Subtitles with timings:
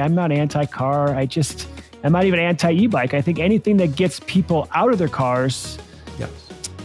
[0.00, 1.14] I'm not anti car.
[1.14, 1.68] I just,
[2.02, 3.12] I'm not even anti e bike.
[3.12, 5.76] I think anything that gets people out of their cars.
[6.18, 6.30] Yes.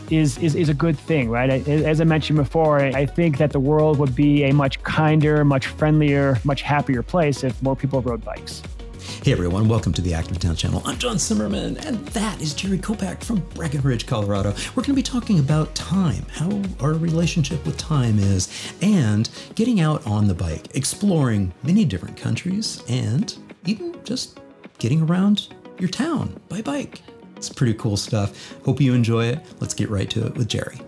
[0.10, 1.50] Is, is, is a good thing, right?
[1.50, 5.68] As I mentioned before, I think that the world would be a much kinder, much
[5.68, 8.62] friendlier, much happier place if more people rode bikes.
[9.28, 10.82] Hey everyone, welcome to the Active Town channel.
[10.86, 14.52] I'm John Simmerman, and that is Jerry Kopack from Breckenridge, Colorado.
[14.70, 18.48] We're going to be talking about time, how our relationship with time is,
[18.82, 24.40] and getting out on the bike, exploring many different countries, and even just
[24.80, 27.02] getting around your town by bike.
[27.36, 28.56] It's pretty cool stuff.
[28.64, 29.46] Hope you enjoy it.
[29.60, 30.80] Let's get right to it with Jerry.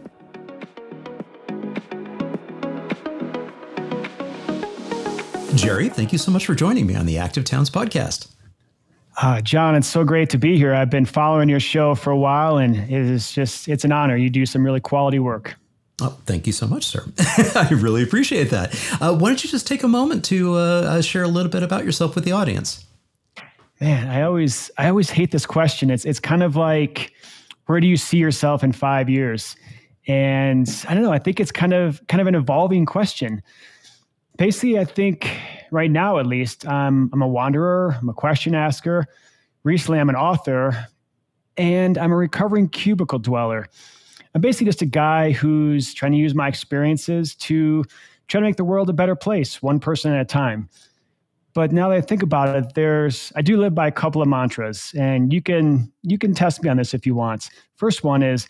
[5.59, 8.30] Jerry, thank you so much for joining me on the Active Towns podcast.
[9.22, 10.73] Uh, John, it's so great to be here.
[10.73, 14.16] I've been following your show for a while, and it is just, it's an honor.
[14.16, 15.58] You do some really quality work.
[16.00, 17.03] Oh, thank you so much, sir.
[17.55, 18.73] I really appreciate that.
[19.02, 21.62] Uh, why don't you just take a moment to uh, uh, share a little bit
[21.62, 22.86] about yourself with the audience?
[23.81, 25.89] Man, I always, I always hate this question.
[25.89, 27.12] It's, it's kind of like,
[27.66, 29.58] where do you see yourself in five years?
[30.08, 31.12] And I don't know.
[31.12, 33.44] I think it's kind of, kind of an evolving question
[34.40, 35.38] basically, I think
[35.70, 39.06] right now, at least, I'm a wanderer, I'm a question asker.
[39.64, 40.88] Recently, I'm an author,
[41.58, 43.68] and I'm a recovering cubicle dweller.
[44.34, 47.84] I'm basically just a guy who's trying to use my experiences to
[48.28, 50.70] try to make the world a better place, one person at a time.
[51.53, 54.28] But now that I think about it, there's I do live by a couple of
[54.28, 57.50] mantras, and you can you can test me on this if you want.
[57.76, 58.48] First one is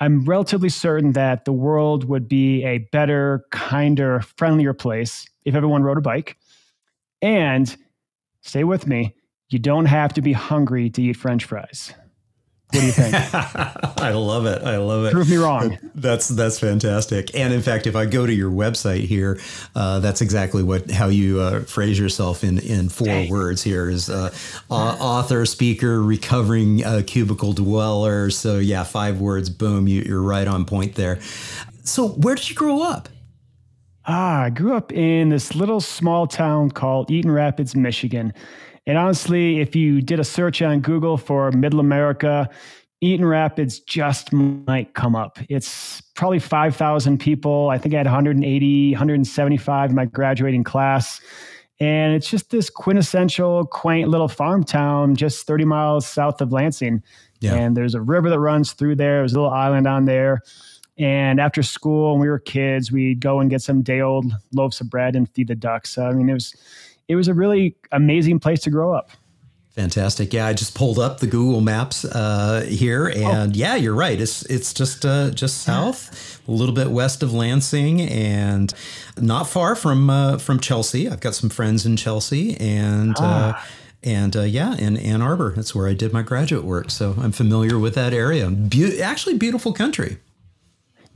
[0.00, 5.82] I'm relatively certain that the world would be a better, kinder, friendlier place if everyone
[5.82, 6.36] rode a bike.
[7.22, 7.74] And
[8.42, 9.14] stay with me,
[9.48, 11.94] you don't have to be hungry to eat french fries.
[12.70, 13.14] What do you think?
[14.02, 14.62] I love it.
[14.62, 15.12] I love it.
[15.12, 15.78] Prove me wrong.
[15.94, 17.34] That's that's fantastic.
[17.34, 19.38] And in fact, if I go to your website here,
[19.76, 23.30] uh, that's exactly what how you uh, phrase yourself in in four Dang.
[23.30, 23.62] words.
[23.62, 24.34] Here is uh,
[24.68, 28.30] author, speaker, recovering uh, cubicle dweller.
[28.30, 29.48] So yeah, five words.
[29.48, 31.20] Boom, you, you're right on point there.
[31.84, 33.08] So where did you grow up?
[34.08, 38.32] Ah, I grew up in this little small town called Eaton Rapids, Michigan.
[38.86, 42.48] And honestly, if you did a search on Google for Middle America,
[43.00, 45.38] Eaton Rapids just might come up.
[45.48, 47.68] It's probably 5,000 people.
[47.70, 51.20] I think I had 180, 175 in my graduating class.
[51.78, 57.02] And it's just this quintessential, quaint little farm town just 30 miles south of Lansing.
[57.40, 57.54] Yeah.
[57.54, 59.18] And there's a river that runs through there.
[59.18, 60.40] There's a little island on there.
[60.98, 64.80] And after school, when we were kids, we'd go and get some day old loaves
[64.80, 65.90] of bread and feed the ducks.
[65.90, 66.54] So, I mean, it was
[67.08, 69.10] it was a really amazing place to grow up.
[69.76, 70.32] Fantastic.
[70.32, 73.18] Yeah, I just pulled up the Google Maps uh, here, oh.
[73.18, 73.54] and oh.
[73.54, 74.18] yeah, you're right.
[74.18, 78.72] It's it's just uh, just south, a little bit west of Lansing, and
[79.18, 81.10] not far from uh, from Chelsea.
[81.10, 83.16] I've got some friends in Chelsea, and.
[83.18, 83.68] Uh, ah.
[84.02, 86.90] and uh, yeah, in Ann Arbor, that's where I did my graduate work.
[86.90, 88.48] So I'm familiar with that area.
[88.48, 90.18] Be- actually, beautiful country.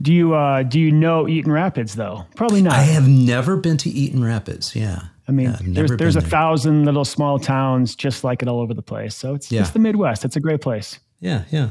[0.01, 2.25] Do you uh, do you know Eaton Rapids though?
[2.35, 2.73] Probably not.
[2.73, 4.75] I have never been to Eaton Rapids.
[4.75, 5.05] Yeah.
[5.27, 6.29] I mean, yeah, there's there's a there.
[6.29, 9.15] thousand little small towns just like it all over the place.
[9.15, 9.61] So it's yeah.
[9.61, 10.25] it's the Midwest.
[10.25, 10.99] It's a great place.
[11.19, 11.69] Yeah, yeah.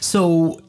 [0.00, 0.60] So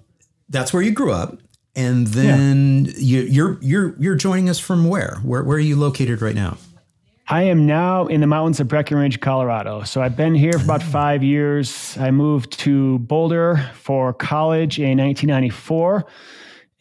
[0.49, 1.37] that's where you grew up,
[1.75, 2.93] and then yeah.
[2.97, 5.19] you, you're you're you're joining us from where?
[5.23, 6.57] Where where are you located right now?
[7.27, 9.81] I am now in the mountains of Breckenridge, Colorado.
[9.81, 10.91] So I've been here for about mm.
[10.91, 11.97] five years.
[11.97, 16.05] I moved to Boulder for college in 1994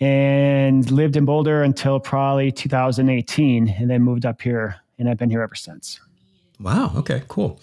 [0.00, 5.31] and lived in Boulder until probably 2018, and then moved up here and I've been
[5.31, 6.00] here ever since.
[6.60, 6.93] Wow.
[6.97, 7.22] Okay.
[7.27, 7.60] Cool.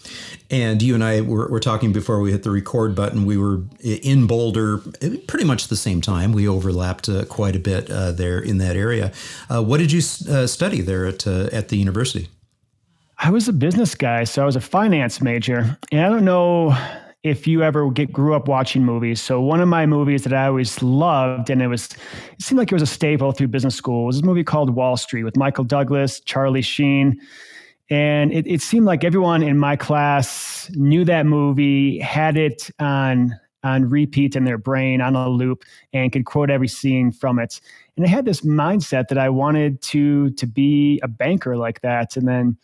[0.50, 3.26] And you and I were, were, talking before we hit the record button.
[3.26, 4.80] We were in Boulder
[5.28, 6.34] pretty much the same time.
[6.34, 9.14] We overlapped uh, quite a bit uh, there in that area.
[9.50, 12.28] Uh, what did you uh, study there at uh, at the university?
[13.18, 16.76] I was a business guy, so I was a finance major, and I don't know
[17.24, 19.22] if you ever get grew up watching movies.
[19.22, 22.72] So one of my movies that I always loved, and it was it seemed like
[22.72, 25.64] it was a staple through business school, was this movie called Wall Street with Michael
[25.64, 27.20] Douglas, Charlie Sheen.
[27.90, 33.38] And it, it seemed like everyone in my class knew that movie, had it on
[33.64, 35.64] on repeat in their brain on a loop,
[35.94, 37.62] and could quote every scene from it.
[37.96, 42.18] And I had this mindset that I wanted to to be a banker like that.
[42.18, 42.58] And then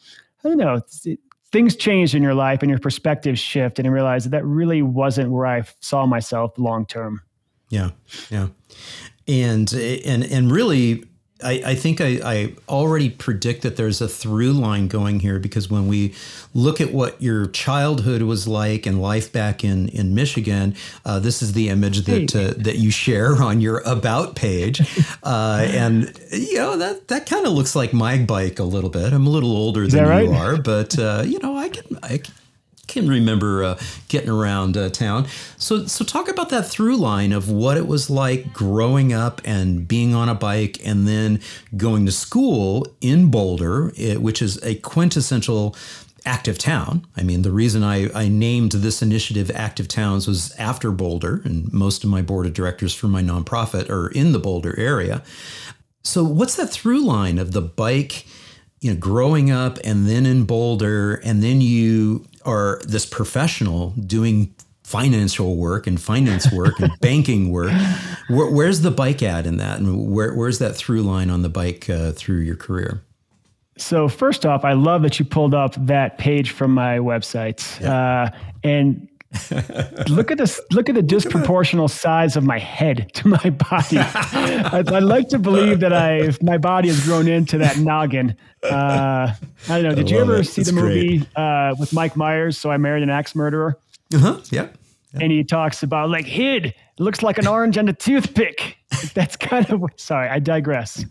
[0.44, 0.82] I don't know.
[1.06, 1.20] It,
[1.52, 4.82] things changed in your life and your perspective shift and you realize that that really
[4.82, 7.22] wasn't where I saw myself long term.
[7.70, 7.92] Yeah.
[8.30, 8.48] Yeah.
[9.28, 11.06] And, and, and really
[11.44, 15.70] I, I think I, I already predict that there's a through line going here because
[15.70, 16.16] when we
[16.54, 20.76] look at what your childhood was like and life back in in Michigan,
[21.06, 24.82] uh, this is the image that uh, that you share on your about page,
[25.24, 29.14] uh, and you know that that kind of looks like my bike a little bit.
[29.14, 30.26] I'm a little older than right?
[30.26, 32.22] you are, but uh, you know I can I
[32.88, 35.28] can remember uh, getting around uh, town.
[35.58, 39.88] So, so talk about that through line of what it was like growing up and
[39.88, 41.42] being on a bike, and then
[41.76, 45.76] going to school in Boulder, it, which is a quintessential
[46.28, 47.08] active town.
[47.16, 51.72] I mean, the reason I, I named this initiative Active Towns was after Boulder, and
[51.72, 55.24] most of my board of directors for my nonprofit are in the Boulder area.
[56.04, 58.26] So, what's that through line of the bike?
[58.80, 64.56] You know, growing up and then in Boulder, and then you are this professional doing
[64.88, 67.74] financial work and finance work and banking work.
[68.30, 69.80] Where, where's the bike at in that?
[69.80, 73.04] And where, where's that through line on the bike uh, through your career?
[73.78, 77.80] So first off, I love that you pulled up that page from my website.
[77.82, 77.94] Yeah.
[77.94, 78.30] Uh,
[78.64, 79.10] and
[80.08, 83.98] look at this look at the disproportional size of my head to my body.
[83.98, 89.34] I, would like to believe that i my body has grown into that noggin uh,
[89.68, 89.96] i don't know.
[89.96, 90.46] Did I you ever it.
[90.46, 93.78] see the movie uh, with mike myers so i married an axe murderer?
[94.14, 94.70] Uh-huh yeah,
[95.14, 95.20] yeah.
[95.22, 96.74] and he talks about like hid!
[96.98, 98.78] Looks like an orange and a toothpick.
[99.14, 101.04] That's kind of sorry i digress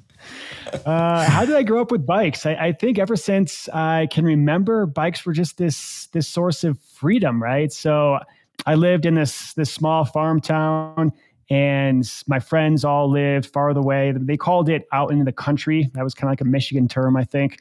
[0.84, 2.46] uh, how did I grow up with bikes?
[2.46, 6.78] I, I, think ever since I can remember, bikes were just this this source of
[6.80, 7.72] freedom, right?
[7.72, 8.18] So
[8.66, 11.12] I lived in this this small farm town,
[11.50, 14.12] and my friends all lived farther away.
[14.16, 15.90] They called it out in the country.
[15.94, 17.60] That was kind of like a Michigan term, I think.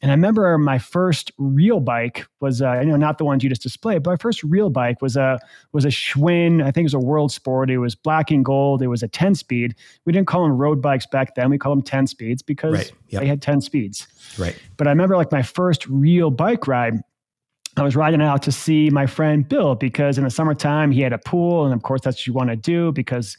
[0.00, 3.48] And I remember my first real bike was, uh, you know, not the ones you
[3.48, 5.40] just displayed, but my first real bike was a
[5.72, 6.62] was a Schwinn.
[6.62, 7.68] I think it was a World Sport.
[7.68, 8.80] It was black and gold.
[8.80, 9.74] It was a ten speed.
[10.04, 11.50] We didn't call them road bikes back then.
[11.50, 12.92] We called them ten speeds because right.
[13.08, 13.22] yep.
[13.22, 14.06] they had ten speeds.
[14.38, 14.56] Right.
[14.76, 16.94] But I remember like my first real bike ride.
[17.76, 21.12] I was riding out to see my friend Bill because in the summertime he had
[21.12, 23.36] a pool, and of course that's what you want to do because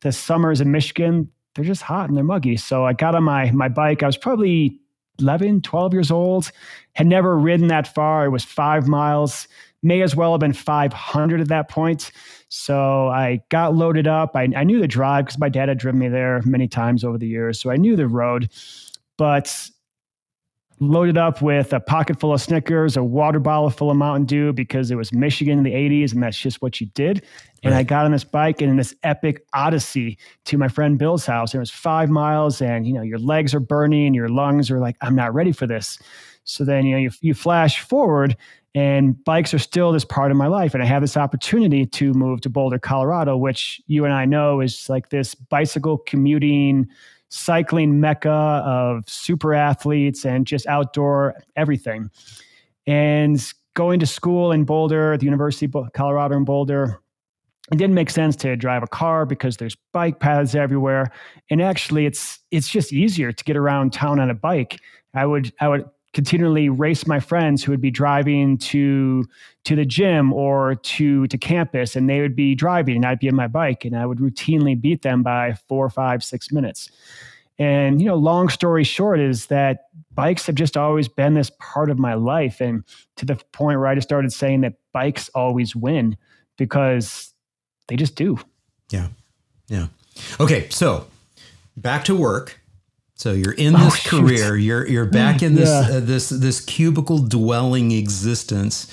[0.00, 2.56] the summers in Michigan they're just hot and they're muggy.
[2.56, 4.02] So I got on my my bike.
[4.02, 4.78] I was probably
[5.20, 6.50] 11, 12 years old,
[6.94, 8.24] had never ridden that far.
[8.24, 9.48] It was five miles,
[9.82, 12.10] may as well have been 500 at that point.
[12.48, 14.36] So I got loaded up.
[14.36, 17.18] I, I knew the drive because my dad had driven me there many times over
[17.18, 17.60] the years.
[17.60, 18.50] So I knew the road,
[19.16, 19.70] but
[20.82, 24.52] loaded up with a pocket full of Snickers, a water bottle full of Mountain Dew
[24.52, 27.24] because it was Michigan in the 80s and that's just what you did.
[27.62, 27.80] And right.
[27.80, 31.54] I got on this bike and in this epic odyssey to my friend Bill's house.
[31.54, 34.96] It was five miles and, you know, your legs are burning, your lungs are like,
[35.00, 35.98] I'm not ready for this.
[36.44, 38.36] So then, you know, you, you flash forward
[38.74, 40.74] and bikes are still this part of my life.
[40.74, 44.60] And I have this opportunity to move to Boulder, Colorado, which you and I know
[44.60, 46.88] is like this bicycle commuting,
[47.32, 52.10] cycling mecca of super athletes and just outdoor everything.
[52.86, 53.42] And
[53.74, 57.00] going to school in Boulder, the University of Colorado in Boulder,
[57.70, 61.10] it didn't make sense to drive a car because there's bike paths everywhere.
[61.48, 64.78] And actually it's it's just easier to get around town on a bike.
[65.14, 69.24] I would I would continually race my friends who would be driving to
[69.64, 73.28] to the gym or to to campus and they would be driving and I'd be
[73.28, 76.90] on my bike and I would routinely beat them by four, five, six minutes.
[77.58, 81.90] And you know, long story short is that bikes have just always been this part
[81.90, 82.82] of my life, and
[83.16, 86.16] to the point where I just started saying that bikes always win
[86.56, 87.32] because
[87.88, 88.38] they just do.
[88.90, 89.08] Yeah,
[89.68, 89.88] yeah.
[90.40, 91.06] Okay, so
[91.76, 92.60] back to work.
[93.14, 94.56] So you're in this oh, career.
[94.56, 95.96] You're you're back in this yeah.
[95.96, 98.86] uh, this this cubicle dwelling existence,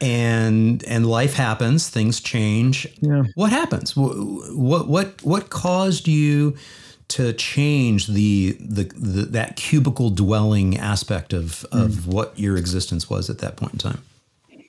[0.00, 1.88] and and life happens.
[1.88, 2.86] Things change.
[3.00, 3.24] Yeah.
[3.34, 3.96] What happens?
[3.96, 6.56] What what what caused you
[7.08, 12.06] to change the, the, the that cubicle dwelling aspect of of mm.
[12.06, 14.02] what your existence was at that point in time?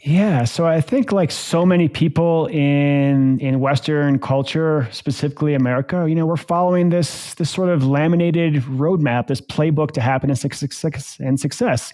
[0.05, 6.13] Yeah, so I think like so many people in in Western culture, specifically America, you
[6.13, 11.93] know, we're following this this sort of laminated roadmap, this playbook to happiness and success.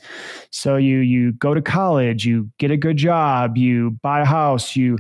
[0.50, 4.75] So you you go to college, you get a good job, you buy a house,
[4.75, 4.98] you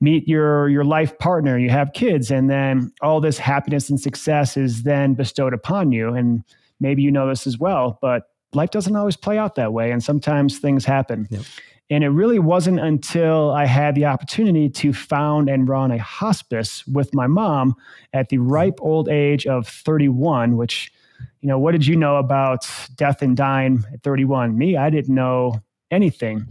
[0.00, 4.56] meet your your life partner, you have kids, and then all this happiness and success
[4.56, 6.14] is then bestowed upon you.
[6.14, 6.42] And
[6.80, 10.02] maybe you know this as well, but life doesn't always play out that way, and
[10.02, 11.28] sometimes things happen.
[11.30, 11.42] Yep.
[11.88, 16.84] And it really wasn't until I had the opportunity to found and run a hospice
[16.88, 17.76] with my mom
[18.12, 20.92] at the ripe old age of 31, which,
[21.40, 24.58] you know, what did you know about death and dying at 31?
[24.58, 26.48] Me, I didn't know anything.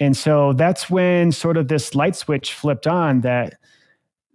[0.00, 3.54] And so that's when sort of this light switch flipped on that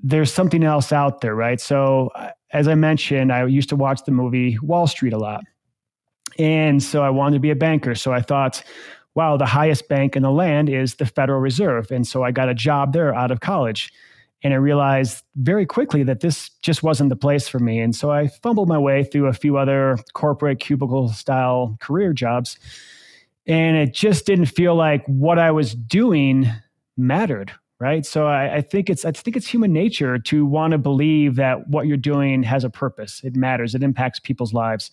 [0.01, 1.59] there's something else out there, right?
[1.59, 5.43] So uh, as I mentioned, I used to watch the movie Wall Street a lot.
[6.37, 7.95] And so I wanted to be a banker.
[7.95, 8.63] So I thought,
[9.15, 11.91] wow, the highest bank in the land is the Federal Reserve.
[11.91, 13.91] And so I got a job there out of college.
[14.43, 17.79] And I realized very quickly that this just wasn't the place for me.
[17.79, 22.57] And so I fumbled my way through a few other corporate cubicle style career jobs.
[23.45, 26.47] And it just didn't feel like what I was doing
[26.97, 27.51] mattered.
[27.79, 28.05] Right.
[28.05, 31.67] So I, I think it's I think it's human nature to want to believe that
[31.67, 33.21] what you're doing has a purpose.
[33.23, 33.73] It matters.
[33.73, 34.91] It impacts people's lives.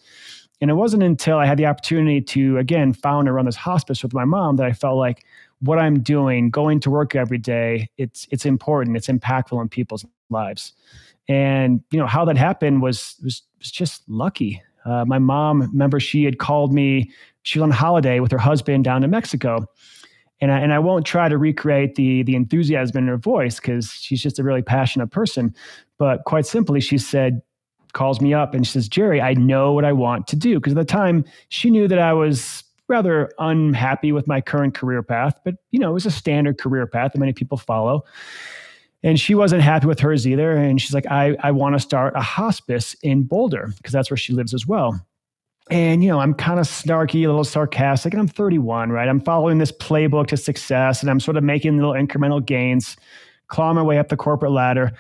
[0.61, 4.03] And it wasn't until I had the opportunity to, again, found and run this hospice
[4.03, 5.25] with my mom that I felt like
[5.61, 10.05] what I'm doing, going to work every day, it's it's important, it's impactful in people's
[10.31, 10.73] lives.
[11.29, 14.63] And you know how that happened was was, was just lucky.
[14.85, 17.11] Uh, my mom, remember, she had called me.
[17.43, 19.67] She was on holiday with her husband down in Mexico,
[20.41, 23.91] and I, and I won't try to recreate the the enthusiasm in her voice because
[23.93, 25.55] she's just a really passionate person.
[25.99, 27.43] But quite simply, she said,
[27.93, 30.57] calls me up and she says, Jerry, I know what I want to do.
[30.57, 35.03] Because at the time, she knew that I was rather unhappy with my current career
[35.03, 38.05] path, but you know, it was a standard career path that many people follow.
[39.03, 40.57] And she wasn't happy with hers either.
[40.57, 44.17] And she's like, I, I want to start a hospice in Boulder because that's where
[44.17, 45.01] she lives as well.
[45.71, 49.09] And, you know, I'm kind of snarky, a little sarcastic, and I'm 31, right?
[49.09, 52.97] I'm following this playbook to success and I'm sort of making little incremental gains,
[53.49, 54.93] clawing my way up the corporate ladder.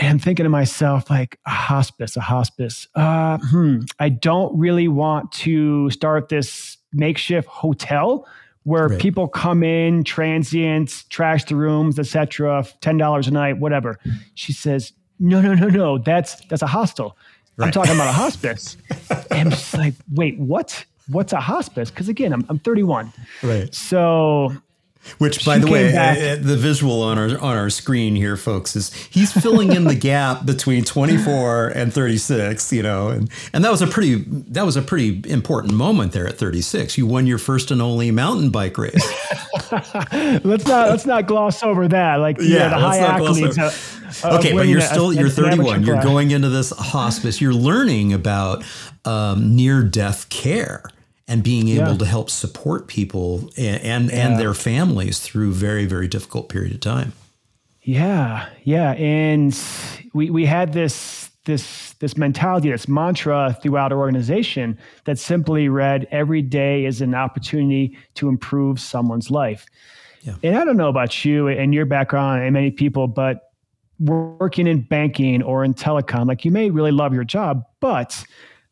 [0.00, 2.88] And I'm thinking to myself, like, a hospice, a hospice.
[2.94, 8.26] Uh, hmm, I don't really want to start this makeshift hotel
[8.64, 9.00] where right.
[9.00, 12.66] people come in, transients, trash the rooms, etc.
[12.80, 13.98] Ten dollars a night, whatever.
[14.34, 15.98] She says, "No, no, no, no.
[15.98, 17.16] That's that's a hostel.
[17.56, 17.66] Right.
[17.66, 18.76] I'm talking about a hospice."
[19.30, 20.84] and I'm like, "Wait, what?
[21.08, 23.12] What's a hospice?" Because again, I'm I'm 31.
[23.42, 23.74] Right.
[23.74, 24.54] So
[25.18, 28.76] which, by she the way, uh, the visual on our on our screen here, folks,
[28.76, 32.72] is he's filling in the gap between 24 and 36.
[32.72, 36.26] You know, and and that was a pretty that was a pretty important moment there
[36.26, 36.98] at 36.
[36.98, 38.94] You won your first and only mountain bike race.
[40.44, 42.16] let's not let's not gloss over that.
[42.16, 43.58] Like yeah, yeah the high accolades.
[43.58, 45.82] Of, okay, but you're still you're 31.
[45.82, 47.40] You're going into this hospice.
[47.40, 48.64] You're learning about
[49.04, 50.82] um, near death care
[51.30, 51.98] and being able yeah.
[51.98, 54.26] to help support people and and, yeah.
[54.26, 57.12] and, their families through very very difficult period of time.
[57.82, 59.58] Yeah, yeah, and
[60.12, 66.06] we we had this this this mentality, this mantra throughout our organization that simply read
[66.10, 69.66] every day is an opportunity to improve someone's life.
[70.22, 70.34] Yeah.
[70.42, 73.52] And I don't know about you and your background and many people, but
[74.00, 78.22] working in banking or in telecom, like you may really love your job, but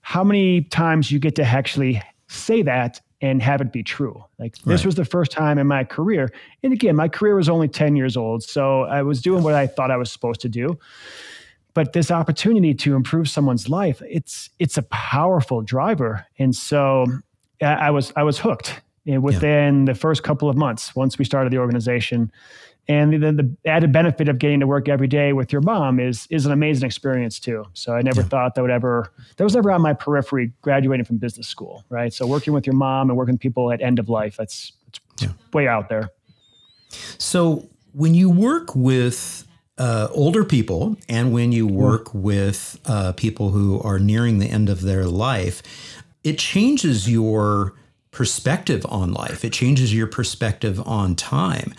[0.00, 4.24] how many times you get to actually say that and have it be true.
[4.38, 6.30] Like this was the first time in my career.
[6.62, 8.44] And again, my career was only 10 years old.
[8.44, 10.78] So I was doing what I thought I was supposed to do.
[11.74, 16.26] But this opportunity to improve someone's life, it's it's a powerful driver.
[16.38, 17.06] And so
[17.60, 19.92] I was I was hooked eh, within yeah.
[19.92, 22.32] the first couple of months once we started the organization
[22.88, 26.26] and then the added benefit of getting to work every day with your mom is
[26.30, 27.66] is an amazing experience too.
[27.74, 28.28] So I never yeah.
[28.28, 32.12] thought that would ever that was never on my periphery graduating from business school, right?
[32.12, 35.00] So working with your mom and working with people at end of life, that's it's
[35.20, 35.28] yeah.
[35.52, 36.10] way out there.
[37.18, 43.50] So when you work with uh, older people and when you work with uh, people
[43.50, 45.62] who are nearing the end of their life,
[46.24, 47.74] it changes your
[48.10, 49.44] perspective on life.
[49.44, 51.74] It changes your perspective on time.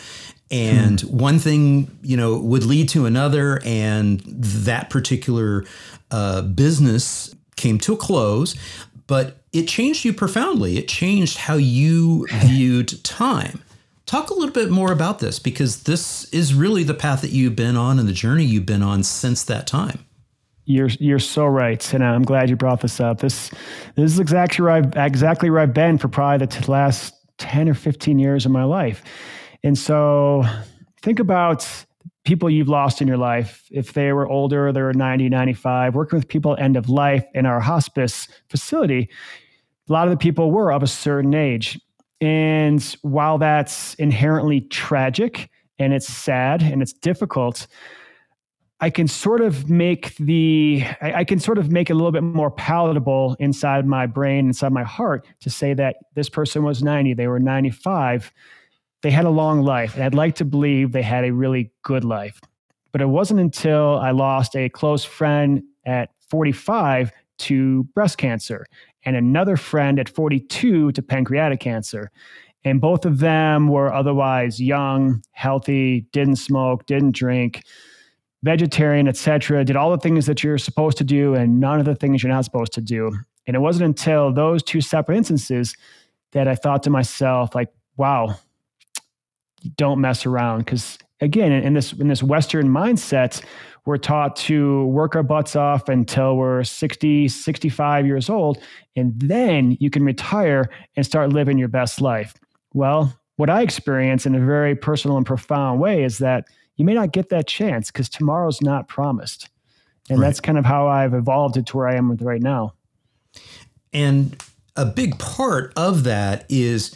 [0.52, 1.18] And hmm.
[1.18, 5.66] one thing, you know, would lead to another, and that particular
[6.12, 8.56] uh, business came to a close.
[9.08, 10.78] But it changed you profoundly.
[10.78, 13.64] It changed how you viewed time.
[14.06, 17.56] Talk a little bit more about this because this is really the path that you've
[17.56, 20.06] been on and the journey you've been on since that time.
[20.66, 23.20] You're you're so right, and I'm glad you brought this up.
[23.20, 23.50] This
[23.96, 27.74] this is exactly where I've exactly where I've been for probably the last ten or
[27.74, 29.04] fifteen years of my life
[29.64, 30.44] and so
[31.02, 31.68] think about
[32.26, 33.66] people you've lost in your life.
[33.72, 37.46] If they were older, they were 90, 95, working with people end of life in
[37.46, 39.10] our hospice facility,
[39.90, 41.80] a lot of the people were of a certain age.
[42.22, 45.50] And while that's inherently tragic
[45.80, 47.66] and it's sad and it's difficult,
[48.82, 52.12] I can sort of make the I, I, can sort of make it a little
[52.12, 56.82] bit more palatable inside my brain, inside my heart, to say that this person was
[56.82, 58.32] 90, they were 95
[59.02, 62.04] they had a long life, and I'd like to believe they had a really good
[62.04, 62.40] life.
[62.92, 68.66] But it wasn't until I lost a close friend at 45 to breast cancer
[69.04, 72.12] and another friend at 42 to pancreatic cancer.
[72.66, 77.64] And both of them were otherwise young, healthy, didn't smoke, didn't drink.
[78.44, 81.96] vegetarian, etc., did all the things that you're supposed to do and none of the
[81.96, 83.12] things you're not supposed to do.
[83.48, 85.76] And it wasn't until those two separate instances
[86.32, 88.36] that I thought to myself, like, wow,
[89.76, 90.60] don't mess around.
[90.60, 93.44] Because again, in this in this Western mindset,
[93.86, 98.60] we're taught to work our butts off until we're 60, 65 years old,
[98.96, 102.36] and then you can retire and start living your best life.
[102.74, 106.94] Well, what I experience in a very personal and profound way is that you may
[106.94, 109.50] not get that chance because tomorrow's not promised.
[110.10, 110.28] And right.
[110.28, 112.74] that's kind of how I've evolved it to where I am with right now.
[113.94, 114.42] And
[114.76, 116.96] a big part of that is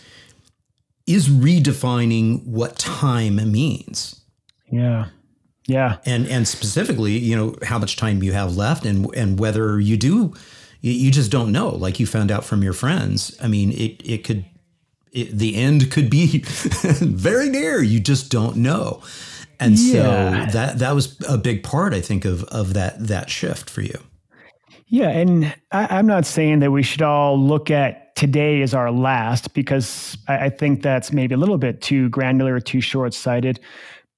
[1.06, 4.22] is redefining what time means.
[4.72, 5.08] Yeah.
[5.68, 5.98] Yeah.
[6.06, 9.98] And and specifically, you know, how much time you have left and and whether you
[9.98, 10.34] do
[10.84, 11.70] you just don't know.
[11.70, 13.38] Like you found out from your friends.
[13.42, 14.46] I mean, it it could
[15.14, 17.82] it, the end could be very near.
[17.82, 19.02] You just don't know.
[19.60, 20.48] And yeah.
[20.48, 23.82] so that that was a big part, I think, of of that that shift for
[23.82, 23.98] you.
[24.94, 28.92] Yeah, and I, am not saying that we should all look at today as our
[28.92, 33.60] last because I, I think that's maybe a little bit too granular, too short sighted.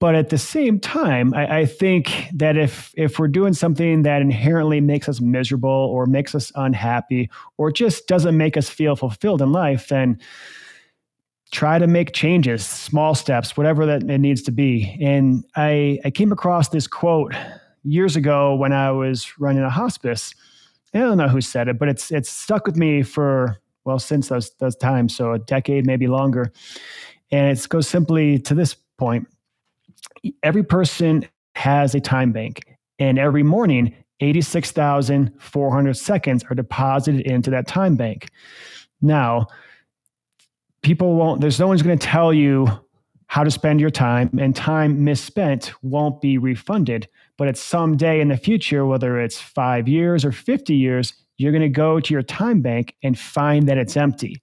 [0.01, 4.21] But at the same time, I, I, think that if if we're doing something that
[4.21, 9.41] inherently makes us miserable or makes us unhappy or just doesn't make us feel fulfilled
[9.41, 10.19] in life, then
[11.53, 14.97] try to make changes, small steps, whatever that it needs to be.
[15.01, 17.33] And I, I came across this quote
[17.85, 20.35] years ago when I was running a hospice.
[20.95, 24.29] I don't know who said it, but it's it's stuck with me for well since
[24.29, 26.51] those those times, so a decade, maybe longer.
[27.31, 29.27] And it goes simply to this point:
[30.41, 32.63] every person has a time bank,
[32.97, 38.29] and every morning, eighty-six thousand four hundred seconds are deposited into that time bank.
[39.01, 39.47] Now,
[40.81, 42.67] people won't, there's no one's going to tell you
[43.27, 47.07] how to spend your time, and time misspent won't be refunded.
[47.37, 51.51] But at some day in the future, whether it's five years or 50 years, you're
[51.51, 54.41] going to go to your time bank and find that it's empty.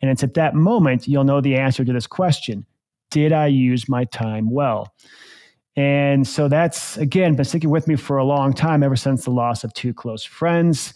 [0.00, 2.64] And it's at that moment you'll know the answer to this question
[3.10, 4.94] Did I use my time well?
[5.76, 9.30] And so that's, again, been sticking with me for a long time, ever since the
[9.30, 10.94] loss of two close friends.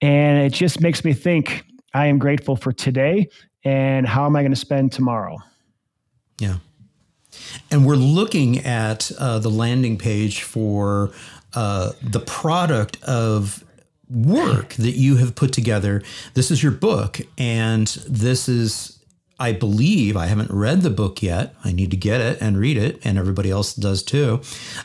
[0.00, 3.28] And it just makes me think I am grateful for today
[3.64, 5.38] and how am I going to spend tomorrow?
[6.38, 6.56] Yeah.
[7.70, 11.10] And we're looking at uh, the landing page for
[11.54, 13.64] uh, the product of
[14.08, 16.02] work that you have put together.
[16.34, 18.96] This is your book, and this is
[19.38, 21.54] I believe I haven't read the book yet.
[21.62, 24.40] I need to get it and read it, and everybody else does too,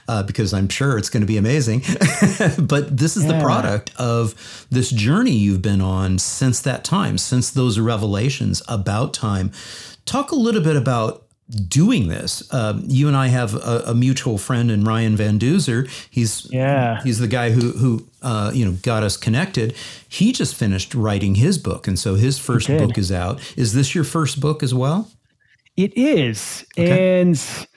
[0.10, 1.80] uh, because I'm sure it's going to be amazing.
[2.60, 3.34] but this is yeah.
[3.34, 9.14] the product of this journey you've been on since that time, since those revelations about
[9.14, 9.52] time.
[10.06, 12.52] Talk a little bit about doing this.
[12.54, 15.90] Um, you and I have a, a, mutual friend in Ryan Van Duzer.
[16.10, 17.02] He's yeah.
[17.04, 19.76] he's the guy who who uh, you know got us connected.
[20.08, 23.40] He just finished writing his book, and so his first book is out.
[23.58, 25.10] Is this your first book as well?
[25.78, 27.22] It is, okay.
[27.22, 27.68] and.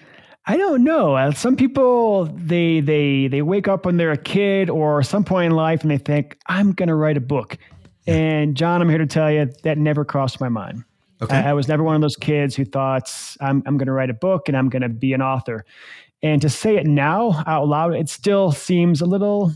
[0.47, 1.17] I don't know.
[1.17, 5.47] Uh, some people they they they wake up when they're a kid or some point
[5.47, 7.57] in life and they think I'm going to write a book.
[8.05, 8.15] Yeah.
[8.15, 10.85] And John, I'm here to tell you that never crossed my mind.
[11.23, 11.37] Okay.
[11.37, 14.11] I, I, was never one of those kids who thought I'm, I'm going to write
[14.11, 15.65] a book and I'm going to be an author.
[16.23, 19.53] And to say it now out loud, it still seems a little.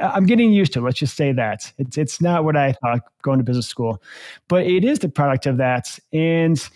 [0.00, 0.82] I'm getting used to it.
[0.82, 4.02] Let's just say that it's it's not what I thought going to business school,
[4.48, 5.98] but it is the product of that.
[6.12, 6.66] And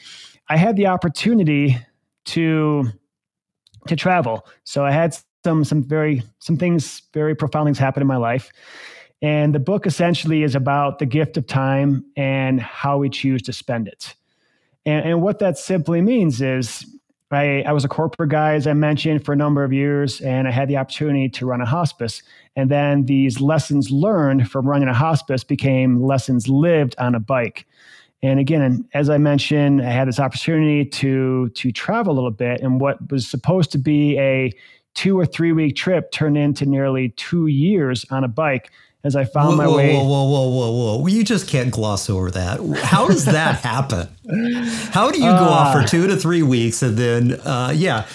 [0.49, 1.79] I had the opportunity
[2.27, 2.89] to
[3.87, 4.47] to travel.
[4.65, 8.51] So I had some some very some things very profound things happen in my life.
[9.23, 13.53] And the book essentially is about the gift of time and how we choose to
[13.53, 14.15] spend it.
[14.87, 16.87] And, and what that simply means is
[17.33, 20.47] I, I was a corporate guy, as I mentioned, for a number of years, and
[20.47, 22.23] I had the opportunity to run a hospice.
[22.55, 27.67] And then these lessons learned from running a hospice became lessons lived on a bike.
[28.23, 32.61] And again, as I mentioned, I had this opportunity to to travel a little bit,
[32.63, 34.53] and what was supposed to be a
[34.95, 38.71] two or three week trip turned into nearly two years on a bike
[39.07, 39.95] as I found whoa, my whoa, way.
[39.95, 41.07] Whoa, whoa, whoa, whoa, whoa!
[41.07, 42.61] You just can't gloss over that.
[42.83, 44.09] How does that happen?
[44.91, 45.87] How do you uh, go off for uh.
[45.87, 48.07] two to three weeks and then, uh, yeah,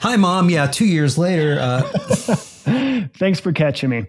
[0.00, 0.50] hi, mom.
[0.50, 1.58] Yeah, two years later.
[1.58, 1.82] Uh,
[3.16, 4.06] Thanks for catching me.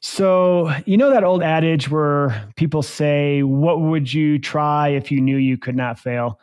[0.00, 5.20] So, you know that old adage where people say, "What would you try if you
[5.20, 6.38] knew you could not fail?"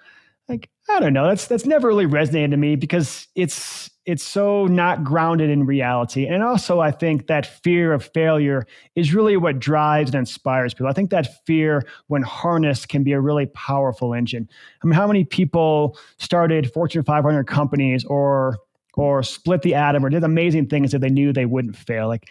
[0.49, 1.27] Like, I don't know.
[1.27, 6.27] That's that's never really resonated to me because it's it's so not grounded in reality.
[6.27, 10.87] And also, I think that fear of failure is really what drives and inspires people.
[10.87, 14.47] I think that fear, when harnessed, can be a really powerful engine.
[14.83, 18.57] I mean, how many people started Fortune 500 companies or
[18.95, 22.07] or split the atom or did amazing things that they knew they wouldn't fail.
[22.07, 22.29] Like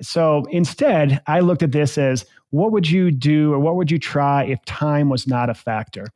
[0.00, 3.98] so instead, I looked at this as what would you do or what would you
[3.98, 6.08] try if time was not a factor?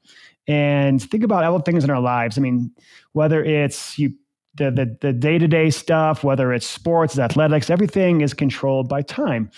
[0.46, 2.36] And think about all the things in our lives.
[2.36, 2.72] I mean,
[3.12, 4.12] whether it's you
[4.54, 9.50] the the the day-to-day stuff, whether it's sports, athletics, everything is controlled by time.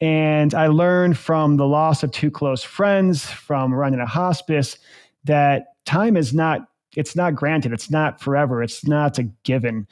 [0.00, 4.76] And I learned from the loss of two close friends, from running a hospice,
[5.24, 9.86] that time is not it's not granted, it's not forever, it's not a given.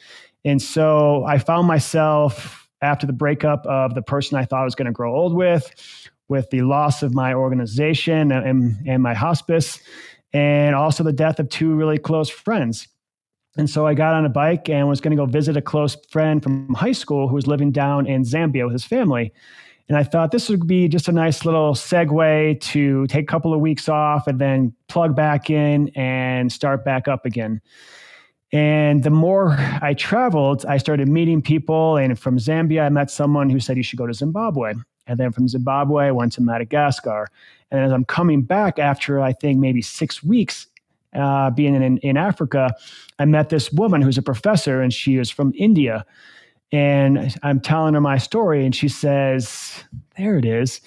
[0.44, 4.74] And so I found myself after the breakup of the person I thought I was
[4.74, 5.70] going to grow old with,
[6.28, 9.80] with the loss of my organization and, and my hospice,
[10.32, 12.88] and also the death of two really close friends.
[13.56, 15.96] And so I got on a bike and was going to go visit a close
[16.10, 19.32] friend from high school who was living down in Zambia with his family.
[19.88, 23.52] And I thought this would be just a nice little segue to take a couple
[23.52, 27.60] of weeks off and then plug back in and start back up again.
[28.50, 31.96] And the more I traveled, I started meeting people.
[31.96, 34.74] And from Zambia, I met someone who said you should go to Zimbabwe.
[35.06, 37.28] And then from Zimbabwe, I went to Madagascar.
[37.70, 40.68] And as I'm coming back after, I think, maybe six weeks
[41.14, 42.74] uh, being in, in Africa,
[43.18, 46.04] I met this woman who's a professor and she is from India.
[46.72, 49.84] And I'm telling her my story, and she says,
[50.16, 50.80] There it is.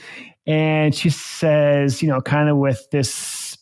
[0.46, 3.58] And she says, you know, kind of with this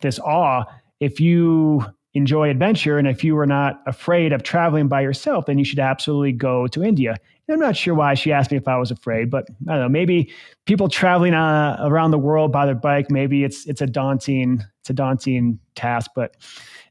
[0.00, 0.64] this awe,
[1.00, 1.84] if you
[2.18, 5.78] enjoy adventure and if you are not afraid of traveling by yourself, then you should
[5.78, 7.16] absolutely go to India.
[7.46, 9.80] And I'm not sure why she asked me if I was afraid, but I don't
[9.80, 9.88] know.
[9.88, 10.30] Maybe
[10.66, 14.90] people traveling uh, around the world by their bike, maybe it's it's a daunting it's
[14.90, 16.10] a daunting task.
[16.14, 16.36] But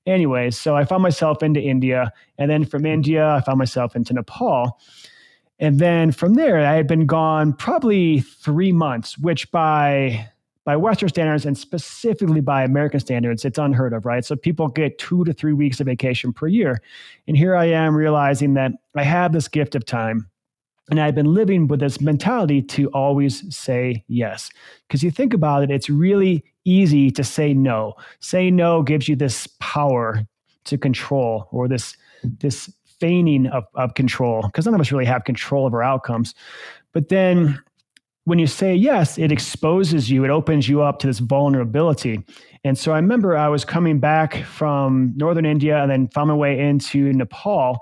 [0.07, 4.13] anyways, so I found myself into India, and then from India, I found myself into
[4.13, 4.79] Nepal.
[5.59, 10.29] And then from there, I had been gone probably three months, which by
[10.67, 14.25] by Western standards and specifically by American standards, it's unheard of, right?
[14.25, 16.81] So people get two to three weeks of vacation per year.
[17.25, 20.29] And here I am realizing that I have this gift of time.
[20.89, 24.49] And I've been living with this mentality to always say yes.
[24.85, 27.93] Because you think about it, it's really easy to say no.
[28.19, 30.27] Say no gives you this power
[30.65, 35.23] to control or this, this feigning of, of control, because none of us really have
[35.23, 36.35] control of our outcomes.
[36.91, 37.57] But then
[38.27, 42.21] when you say yes, it exposes you, it opens you up to this vulnerability.
[42.65, 46.33] And so I remember I was coming back from northern India and then found my
[46.33, 47.79] way into Nepal.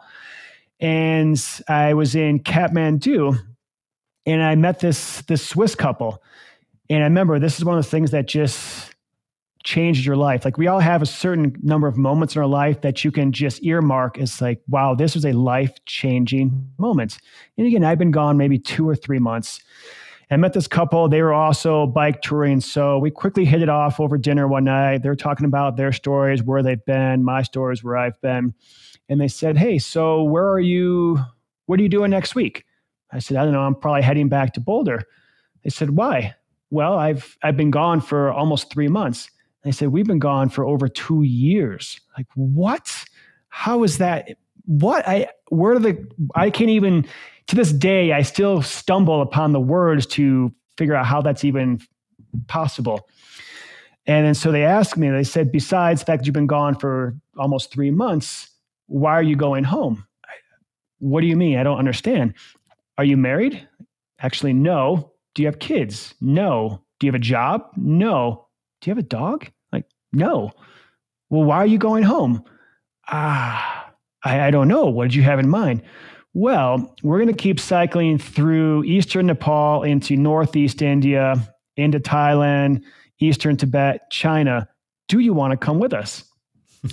[0.80, 3.40] And I was in Kathmandu
[4.28, 6.22] and I met this, this Swiss couple.
[6.92, 8.94] And I remember this is one of the things that just
[9.64, 10.46] changed your life.
[10.46, 13.32] Like we all have a certain number of moments in our life that you can
[13.32, 17.18] just earmark as like, wow, this was a life changing moment.
[17.58, 19.60] And again, I've been gone maybe two or three months.
[20.32, 21.08] I met this couple.
[21.08, 22.62] They were also bike touring.
[22.62, 25.04] So we quickly hit it off over dinner one night.
[25.04, 28.54] They were talking about their stories, where they've been, my stories, where I've been.
[29.08, 31.20] And they said, Hey, so where are you?
[31.68, 32.66] What are you doing next week?
[33.12, 33.62] I said, I don't know.
[33.62, 35.04] I'm probably heading back to Boulder.
[35.64, 36.36] They said, Why?
[36.72, 39.30] Well, I've I've been gone for almost three months.
[39.64, 42.00] They said, We've been gone for over two years.
[42.18, 43.06] Like, what?
[43.50, 44.32] How is that?
[44.66, 45.08] What?
[45.08, 47.06] I where are the I can't even
[47.48, 51.80] to this day, I still stumble upon the words to figure out how that's even
[52.48, 53.08] possible.
[54.08, 56.76] And then so they asked me, they said, besides the fact that you've been gone
[56.76, 58.50] for almost three months,
[58.88, 60.06] why are you going home?
[61.00, 61.58] What do you mean?
[61.58, 62.34] I don't understand.
[62.98, 63.68] Are you married?
[64.20, 65.12] Actually, no.
[65.34, 66.14] Do you have kids?
[66.22, 66.82] No.
[67.00, 67.70] Do you have a job?
[67.76, 68.48] No.
[68.82, 69.50] Do you have a dog?
[69.72, 70.52] Like, no.
[71.30, 72.44] Well, why are you going home?
[73.08, 73.92] Ah,
[74.24, 74.86] I, I don't know.
[74.86, 75.82] What did you have in mind?
[76.38, 81.36] Well, we're going to keep cycling through eastern Nepal into northeast India,
[81.78, 82.84] into Thailand,
[83.20, 84.68] eastern Tibet, China.
[85.08, 86.26] Do you want to come with us?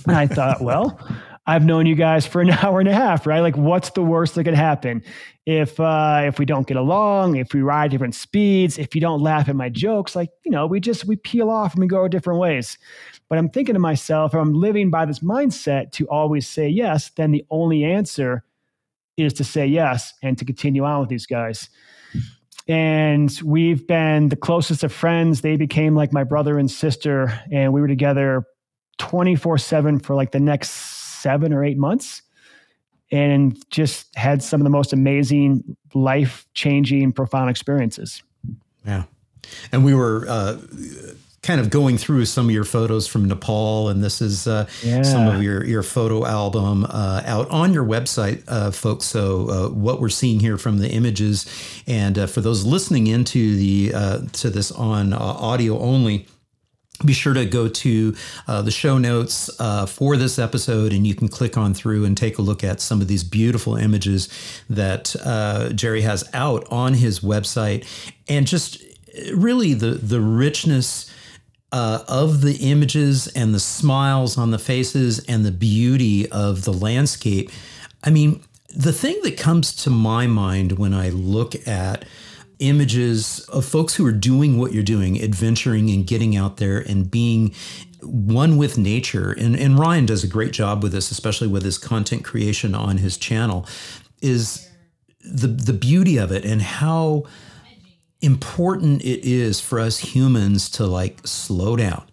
[0.07, 0.97] And I thought, well,
[1.45, 3.41] I've known you guys for an hour and a half, right?
[3.41, 5.03] Like, what's the worst that could happen?
[5.45, 9.19] If uh, if we don't get along, if we ride different speeds, if you don't
[9.19, 12.07] laugh at my jokes, like you know, we just we peel off and we go
[12.07, 12.77] different ways.
[13.27, 17.11] But I'm thinking to myself, if I'm living by this mindset to always say yes,
[17.17, 18.45] then the only answer
[19.17, 21.69] is to say yes and to continue on with these guys.
[22.67, 25.41] And we've been the closest of friends.
[25.41, 28.45] They became like my brother and sister, and we were together
[28.99, 32.21] 24 7 for like the next seven or eight months
[33.11, 38.23] and just had some of the most amazing, life changing, profound experiences.
[38.85, 39.03] Yeah.
[39.71, 40.57] And we were, uh,
[41.43, 45.03] kind of going through some of your photos from Nepal, and this is uh, yeah.
[45.03, 49.05] some of your your photo album uh, out on your website, uh, folks.
[49.05, 51.45] So uh, what we're seeing here from the images,
[51.85, 56.25] and uh, for those listening into the uh, to this on audio only.
[57.03, 58.15] be sure to go to
[58.47, 62.15] uh, the show notes uh, for this episode and you can click on through and
[62.15, 64.29] take a look at some of these beautiful images
[64.69, 67.83] that uh, jerry has out on his website
[68.29, 68.81] and just
[69.33, 71.11] really the the richness
[71.73, 76.73] uh, of the images and the smiles on the faces and the beauty of the
[76.73, 77.51] landscape
[78.03, 78.41] i mean
[78.75, 82.05] the thing that comes to my mind when i look at
[82.59, 87.09] images of folks who are doing what you're doing, adventuring and getting out there and
[87.11, 87.53] being
[88.01, 89.31] one with nature.
[89.31, 92.97] And, and Ryan does a great job with this, especially with his content creation on
[92.97, 93.67] his channel,
[94.21, 94.69] is
[95.25, 97.23] the the beauty of it and how
[98.23, 102.03] important it is for us humans to like slow down,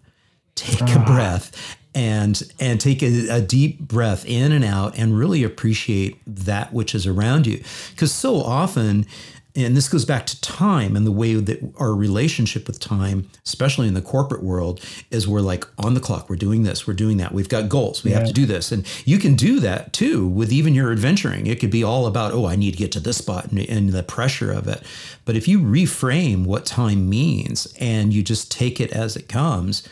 [0.55, 1.05] take a ah.
[1.05, 6.71] breath and and take a, a, deep breath in and out and really appreciate that
[6.71, 9.05] which is around you because so often
[9.55, 13.87] and this goes back to time and the way that our relationship with time, especially
[13.87, 17.17] in the corporate world, is we're like on the clock, we're doing this, we're doing
[17.17, 18.19] that, we've got goals, we yeah.
[18.19, 18.71] have to do this.
[18.71, 21.47] And you can do that too with even your adventuring.
[21.47, 23.89] It could be all about, oh, I need to get to this spot and, and
[23.89, 24.83] the pressure of it.
[25.25, 29.87] But if you reframe what time means and you just take it as it comes,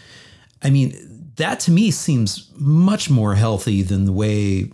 [0.63, 4.71] I mean, that to me seems much more healthy than the way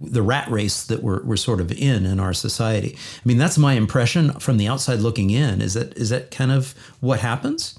[0.00, 2.96] the rat race that we're, we're sort of in in our society.
[2.96, 5.62] I mean, that's my impression from the outside looking in.
[5.62, 7.78] Is that is that kind of what happens?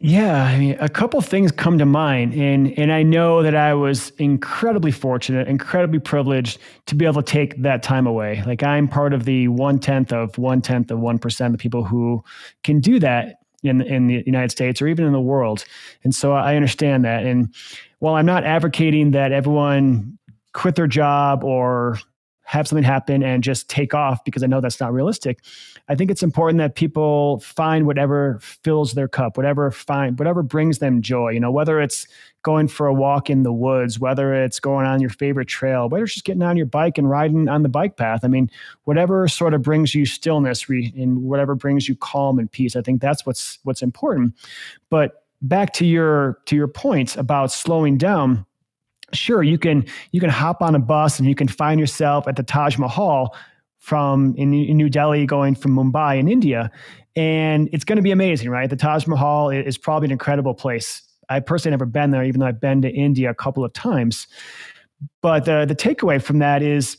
[0.00, 3.74] Yeah, I mean, a couple things come to mind, and and I know that I
[3.74, 8.42] was incredibly fortunate, incredibly privileged to be able to take that time away.
[8.46, 11.82] Like I'm part of the one tenth of one tenth of one percent of people
[11.82, 12.22] who
[12.62, 15.64] can do that in in the United States or even in the world,
[16.04, 17.24] and so I understand that.
[17.26, 17.52] And
[17.98, 20.17] while I'm not advocating that everyone
[20.58, 22.00] quit their job or
[22.42, 25.38] have something happen and just take off because I know that's not realistic.
[25.88, 30.78] I think it's important that people find whatever fills their cup, whatever find whatever brings
[30.78, 31.28] them joy.
[31.28, 32.08] You know, whether it's
[32.42, 36.02] going for a walk in the woods, whether it's going on your favorite trail, whether
[36.02, 38.20] it's just getting on your bike and riding on the bike path.
[38.24, 38.50] I mean,
[38.82, 42.74] whatever sort of brings you stillness and whatever brings you calm and peace.
[42.74, 44.34] I think that's what's what's important.
[44.90, 48.44] But back to your to your point about slowing down
[49.12, 52.36] sure you can you can hop on a bus and you can find yourself at
[52.36, 53.34] the Taj Mahal
[53.78, 56.70] from in, in New Delhi going from Mumbai in India.
[57.16, 58.68] And it's going to be amazing right?
[58.68, 61.02] The Taj Mahal is probably an incredible place.
[61.28, 64.26] I personally never been there even though I've been to India a couple of times.
[65.22, 66.96] But the the takeaway from that is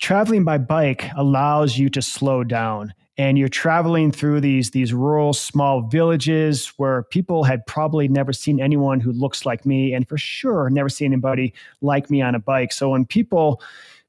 [0.00, 5.34] traveling by bike allows you to slow down and you're traveling through these these rural
[5.34, 10.16] small villages where people had probably never seen anyone who looks like me and for
[10.16, 11.52] sure never seen anybody
[11.82, 12.72] like me on a bike.
[12.72, 13.60] So when people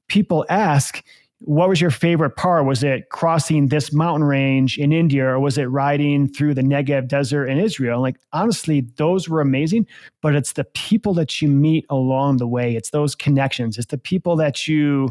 [0.08, 1.04] people ask
[1.44, 2.66] what was your favorite part?
[2.66, 7.06] Was it crossing this mountain range in india or was it riding through the negev
[7.06, 8.00] desert in israel?
[8.00, 9.86] Like honestly those were amazing
[10.22, 12.76] but it's the people that you meet along the way.
[12.76, 13.76] It's those connections.
[13.76, 15.10] It's the people that you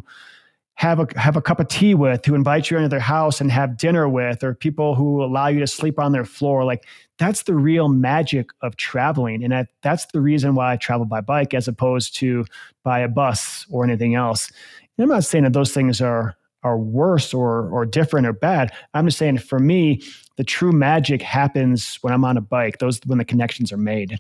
[0.82, 3.52] have a have a cup of tea with, who invite you into their house and
[3.52, 6.66] have dinner with, or people who allow you to sleep on their floor.
[6.66, 6.88] Like
[7.20, 11.22] that's the real magic of traveling, and I, that's the reason why I travel by
[11.22, 12.48] bike as opposed to
[12.84, 14.52] by a bus or anything else.
[14.98, 18.72] And I'm not saying that those things are are worse or or different or bad.
[18.96, 20.02] I'm just saying for me,
[20.38, 22.80] the true magic happens when I'm on a bike.
[22.80, 24.20] Those when the connections are made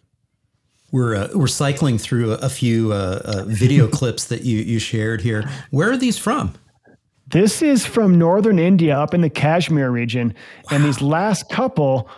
[0.91, 5.21] we're uh, we're cycling through a, few uh, uh, video clips that you you shared
[5.21, 5.49] here.
[5.69, 6.53] Where are these from?
[7.27, 10.33] This is from northern India, up in the Kashmir region,
[10.65, 10.75] wow.
[10.75, 12.09] and these last couple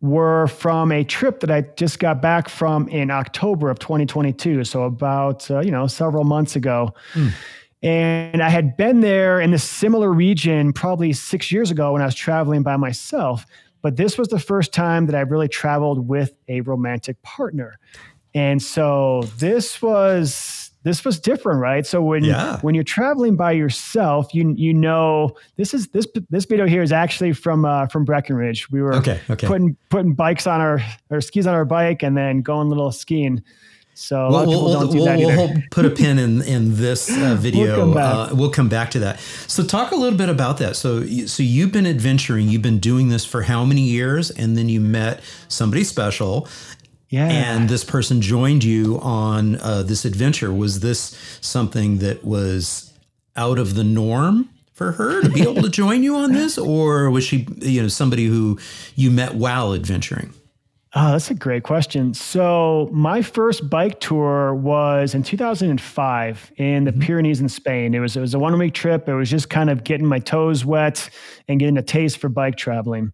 [0.00, 4.62] were from a trip that I just got back from in October of 2022.
[4.64, 6.94] So about uh, you know several months ago.
[7.14, 7.32] Mm.
[7.82, 12.06] And I had been there in a similar region probably six years ago when I
[12.06, 13.44] was traveling by myself.
[13.84, 17.78] But this was the first time that I really traveled with a romantic partner.
[18.34, 21.86] And so this was this was different, right?
[21.86, 22.60] So when yeah.
[22.62, 26.92] when you're traveling by yourself, you you know this is this this video here is
[26.92, 28.70] actually from uh, from Breckenridge.
[28.70, 29.46] We were okay, okay.
[29.46, 32.90] putting putting bikes on our or skis on our bike and then going a little
[32.90, 33.42] skiing.
[33.94, 37.64] So well, we'll, we'll, we'll put a pin in in this uh, video.
[37.86, 39.20] we'll, come uh, we'll come back to that.
[39.20, 40.76] So talk a little bit about that.
[40.76, 42.48] So so you've been adventuring.
[42.48, 44.30] You've been doing this for how many years?
[44.32, 46.48] And then you met somebody special.
[47.08, 47.28] Yeah.
[47.28, 50.52] And this person joined you on uh, this adventure.
[50.52, 52.92] Was this something that was
[53.36, 57.08] out of the norm for her to be able to join you on this, or
[57.10, 58.58] was she, you know, somebody who
[58.96, 60.34] you met while adventuring?
[60.96, 62.14] Oh, that's a great question.
[62.14, 67.00] So, my first bike tour was in 2005 in the mm-hmm.
[67.00, 67.94] Pyrenees in Spain.
[67.94, 69.08] It was it was a one week trip.
[69.08, 71.10] It was just kind of getting my toes wet
[71.48, 73.12] and getting a taste for bike traveling.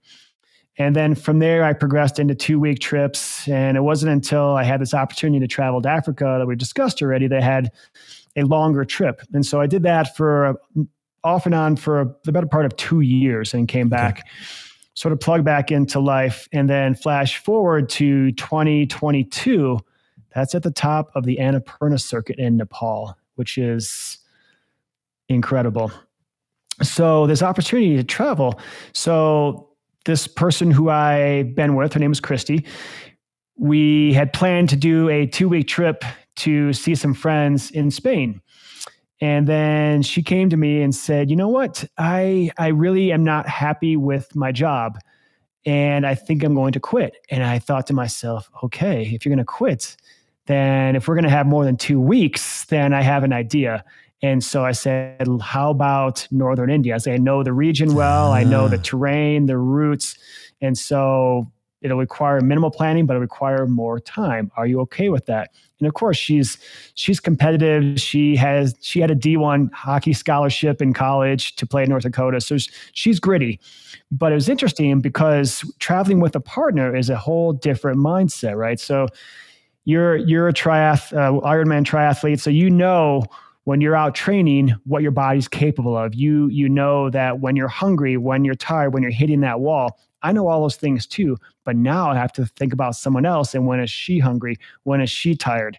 [0.76, 3.48] And then from there, I progressed into two week trips.
[3.48, 7.02] And it wasn't until I had this opportunity to travel to Africa that we discussed
[7.02, 7.70] already that I had
[8.36, 9.22] a longer trip.
[9.32, 10.58] And so I did that for
[11.24, 14.28] off and on for the better part of two years and came back, okay.
[14.94, 16.48] Sort of plug back into life.
[16.52, 19.78] And then flash forward to 2022.
[20.34, 24.18] That's at the top of the Annapurna circuit in Nepal, which is
[25.28, 25.92] incredible.
[26.82, 28.58] So this opportunity to travel.
[28.92, 29.68] So
[30.04, 32.64] this person who I've been with, her name is Christy.
[33.56, 36.04] We had planned to do a two week trip
[36.36, 38.40] to see some friends in Spain.
[39.20, 41.84] And then she came to me and said, "You know what?
[41.98, 44.98] I I really am not happy with my job
[45.66, 49.34] and I think I'm going to quit." And I thought to myself, "Okay, if you're
[49.34, 49.96] going to quit,
[50.46, 53.84] then if we're going to have more than 2 weeks, then I have an idea."
[54.22, 56.94] And so I said, How about Northern India?
[56.94, 60.16] I say, I know the region well, I know the terrain, the routes.
[60.60, 61.50] And so
[61.82, 64.50] it'll require minimal planning, but it'll require more time.
[64.56, 65.50] Are you okay with that?
[65.78, 66.58] And of course, she's
[66.94, 68.00] she's competitive.
[68.00, 72.40] She has she had a D1 hockey scholarship in college to play in North Dakota.
[72.40, 72.58] So
[72.92, 73.60] she's gritty.
[74.12, 78.78] But it was interesting because traveling with a partner is a whole different mindset, right?
[78.78, 79.08] So
[79.84, 83.24] you're you're a triath uh, Ironman triathlete, so you know
[83.64, 87.68] when you're out training what your body's capable of you you know that when you're
[87.68, 91.36] hungry when you're tired when you're hitting that wall i know all those things too
[91.64, 94.56] but now i have to think about someone else and when is she hungry?
[94.84, 95.76] When is she tired?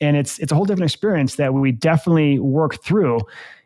[0.00, 3.20] And it's it's a whole different experience that we definitely work through.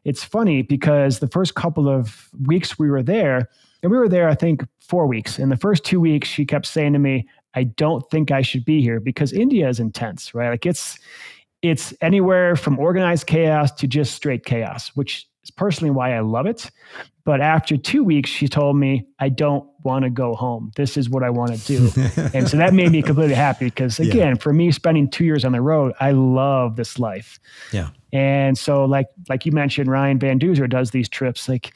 [0.05, 3.49] It's funny because the first couple of weeks we were there
[3.83, 5.39] and we were there i think four weeks.
[5.39, 8.65] In the first two weeks she kept saying to me i don't think i should
[8.65, 10.51] be here because india is intense right?
[10.51, 10.99] Like it's
[11.63, 16.47] it's anywhere from organized chaos to just straight chaos, which is personally why I love
[16.47, 16.71] it.
[17.25, 20.73] But after two weeks, she told me, I don't want to go home.
[20.77, 22.03] This is what I want to do.
[22.35, 24.35] and so that made me completely happy because, again, yeah.
[24.35, 27.39] for me, spending two years on the road, I love this life.
[27.73, 27.89] Yeah.
[28.13, 31.49] And so, like, like you mentioned, Ryan Van Duzer does these trips.
[31.49, 31.73] Like,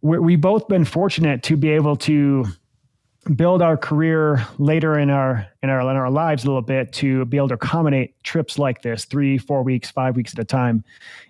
[0.00, 2.44] we we both been fortunate to be able to
[3.34, 7.24] build our career later in our in our in our lives a little bit to
[7.26, 10.82] be able to accommodate trips like this three four weeks five weeks at a time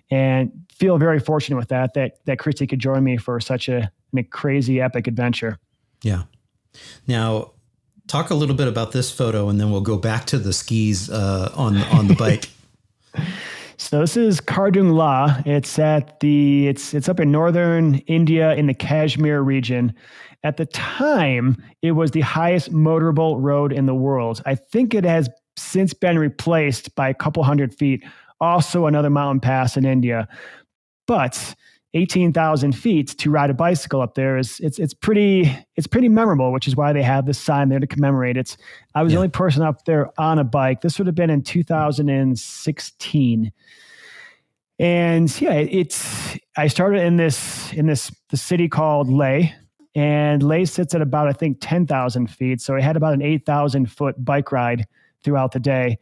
[0.09, 3.91] and feel very fortunate with that that that christy could join me for such a,
[4.15, 5.57] a crazy epic adventure
[6.03, 6.23] yeah
[7.07, 7.51] now
[8.07, 11.09] talk a little bit about this photo and then we'll go back to the skis
[11.09, 12.49] uh, on on the bike
[13.81, 15.41] So this is Khardung La.
[15.45, 19.93] It's at the it's it's up in northern India in the Kashmir region.
[20.43, 24.43] At the time, it was the highest motorable road in the world.
[24.45, 28.03] I think it has since been replaced by a couple hundred feet.
[28.41, 30.27] Also, another mountain pass in India.
[31.07, 31.55] But
[31.95, 36.51] 18,000 feet to ride a bicycle up there is it's it's pretty it's pretty memorable,
[36.51, 38.37] which is why they have this sign there to commemorate.
[38.37, 38.57] It's
[38.93, 39.15] I was yeah.
[39.15, 40.81] the only person up there on a bike.
[40.81, 43.51] This would have been in 2016.
[44.77, 49.49] And yeah, it's I started in this in this the city called Leh,
[49.95, 52.61] and Leh sits at about I think ten thousand feet.
[52.61, 54.87] So I had about an eight thousand foot bike ride
[55.23, 55.99] throughout the day,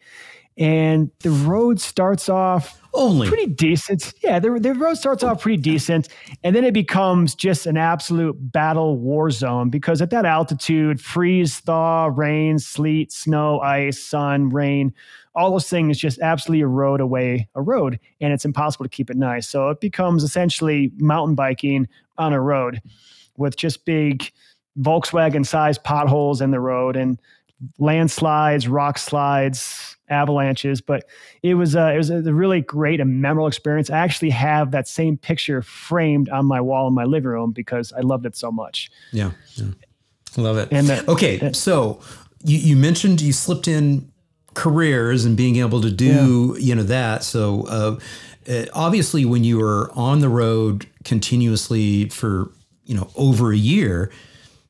[0.57, 4.13] and the road starts off only pretty decent.
[4.23, 6.09] Yeah, the, the road starts off pretty decent,
[6.43, 11.59] and then it becomes just an absolute battle war zone because at that altitude, freeze,
[11.59, 14.93] thaw, rain, sleet, snow, ice, sun, rain,
[15.35, 19.17] all those things just absolutely erode away a road, and it's impossible to keep it
[19.17, 19.47] nice.
[19.47, 22.81] So it becomes essentially mountain biking on a road
[23.37, 24.31] with just big
[24.79, 27.19] Volkswagen sized potholes in the road and
[27.79, 30.81] landslides, rock slides, avalanches.
[30.81, 31.05] But
[31.43, 33.89] it was a, it was a really great and memorable experience.
[33.89, 37.93] I actually have that same picture framed on my wall in my living room because
[37.93, 38.89] I loved it so much.
[39.11, 39.65] Yeah, yeah.
[40.37, 40.69] love it.
[40.71, 41.99] And the, okay, so
[42.43, 44.11] you, you mentioned you slipped in
[44.53, 46.65] careers and being able to do yeah.
[46.65, 47.23] you know that.
[47.23, 47.99] So uh,
[48.49, 52.51] uh, obviously, when you were on the road continuously for
[52.85, 54.11] you know over a year,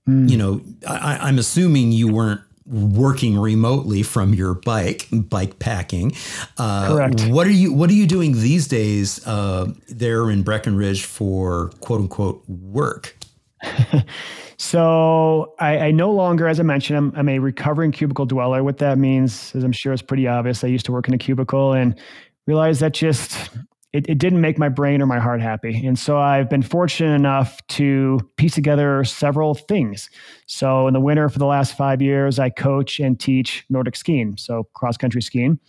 [0.08, 0.30] mm.
[0.30, 6.12] you know I, I'm assuming you weren't working remotely from your bike, bike packing.
[6.58, 7.27] Uh, Correct.
[7.27, 12.01] What are you What are you doing these days uh, there in Breckenridge for quote
[12.01, 13.17] unquote work?
[14.58, 18.63] so I, I, no longer, as I mentioned, I'm, I'm a recovering cubicle dweller.
[18.63, 21.17] What that means, as I'm sure is pretty obvious, I used to work in a
[21.17, 21.99] cubicle and
[22.45, 23.49] realized that just
[23.97, 25.86] it, it didn't make my brain or my heart happy.
[25.86, 30.10] And so I've been fortunate enough to piece together several things.
[30.45, 34.37] So in the winter for the last five years, I coach and teach Nordic skiing,
[34.37, 35.60] so cross country skiing.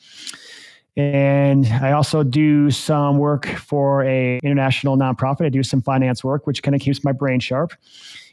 [0.97, 5.47] And I also do some work for a international nonprofit.
[5.47, 7.73] I do some finance work, which kind of keeps my brain sharp.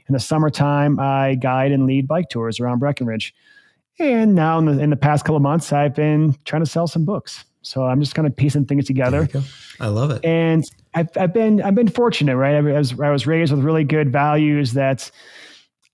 [0.09, 3.33] In the summertime, I guide and lead bike tours around Breckenridge.
[3.97, 6.87] And now in the, in the past couple of months, I've been trying to sell
[6.87, 7.45] some books.
[7.65, 9.27] So I'm just kind of piecing things together.
[9.79, 10.23] I love it.
[10.23, 10.63] And
[10.93, 12.55] I've, I've been I've been fortunate, right?
[12.55, 14.73] I was, I was raised with really good values.
[14.73, 15.09] That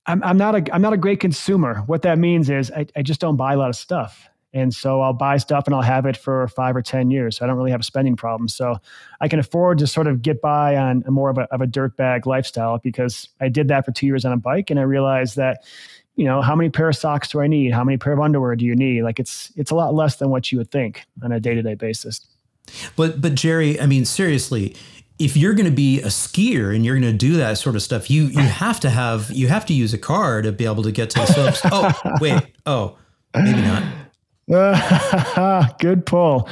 [0.05, 1.83] I'm, I'm not a I'm not a great consumer.
[1.87, 4.27] What that means is I, I just don't buy a lot of stuff.
[4.53, 7.37] And so I'll buy stuff and I'll have it for five or 10 years.
[7.37, 8.49] So I don't really have a spending problem.
[8.49, 8.75] So
[9.21, 11.67] I can afford to sort of get by on a more of a, of a
[11.67, 14.69] dirt bag lifestyle because I did that for two years on a bike.
[14.69, 15.63] And I realized that
[16.21, 17.73] you know, how many pair of socks do I need?
[17.73, 19.01] How many pair of underwear do you need?
[19.01, 22.27] Like it's it's a lot less than what you would think on a day-to-day basis.
[22.95, 24.75] But but Jerry, I mean seriously,
[25.17, 27.81] if you're going to be a skier and you're going to do that sort of
[27.81, 30.83] stuff, you you have to have you have to use a car to be able
[30.83, 31.61] to get to the slopes.
[31.71, 31.91] oh,
[32.21, 32.43] wait.
[32.67, 32.99] Oh,
[33.33, 33.81] maybe not.
[35.79, 36.49] Good pull.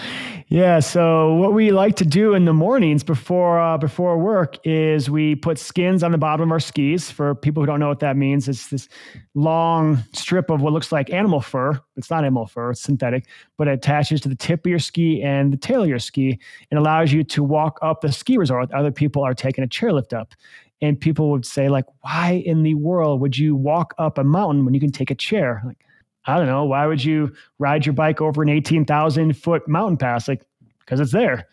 [0.47, 0.79] Yeah.
[0.79, 5.35] So what we like to do in the mornings before uh, before work is we
[5.35, 7.11] put skins on the bottom of our skis.
[7.11, 8.87] For people who don't know what that means, it's this
[9.35, 11.77] long strip of what looks like animal fur.
[11.97, 13.25] It's not animal fur; it's synthetic,
[13.57, 16.39] but it attaches to the tip of your ski and the tail of your ski,
[16.71, 18.71] and allows you to walk up the ski resort.
[18.71, 20.33] Other people are taking a chairlift up.
[20.81, 24.63] And people would say, like, why in the world would you walk up a mountain
[24.63, 25.61] when you can take a chair?
[25.65, 25.83] Like,
[26.25, 26.65] I don't know.
[26.65, 30.27] Why would you ride your bike over an 18,000 foot mountain pass?
[30.27, 30.43] Like,
[30.79, 31.47] because it's there.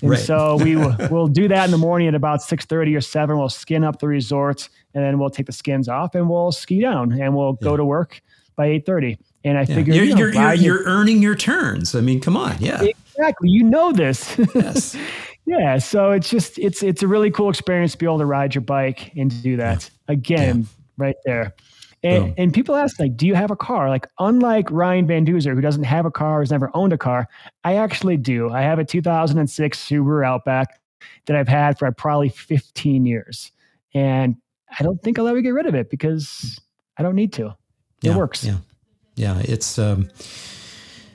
[0.00, 0.20] And right.
[0.20, 3.38] so we will, we'll do that in the morning at about 6.30 or 7.
[3.38, 6.80] We'll skin up the resorts and then we'll take the skins off and we'll ski
[6.80, 7.64] down and we'll yeah.
[7.64, 8.20] go to work
[8.56, 9.18] by 8.30.
[9.44, 9.74] And I yeah.
[9.74, 11.94] figure you're, you know, you're, you're, you're, earning your turns.
[11.94, 12.56] I mean, come on.
[12.60, 12.82] Yeah.
[12.82, 13.48] Exactly.
[13.48, 14.38] You know this.
[14.54, 14.96] Yes.
[15.46, 15.78] yeah.
[15.78, 18.62] So it's just, it's, it's a really cool experience to be able to ride your
[18.62, 20.12] bike and to do that yeah.
[20.12, 21.54] again, right there.
[22.04, 23.88] And, and people ask, like, do you have a car?
[23.88, 27.28] Like, unlike Ryan Van Duzer, who doesn't have a car, has never owned a car,
[27.64, 28.50] I actually do.
[28.50, 30.80] I have a 2006 Subaru Outback
[31.26, 33.52] that I've had for probably 15 years.
[33.94, 34.36] And
[34.78, 36.58] I don't think I'll ever get rid of it because
[36.96, 37.46] I don't need to.
[38.02, 38.44] It yeah, works.
[38.44, 38.58] Yeah.
[39.14, 39.40] Yeah.
[39.44, 40.10] It's, um,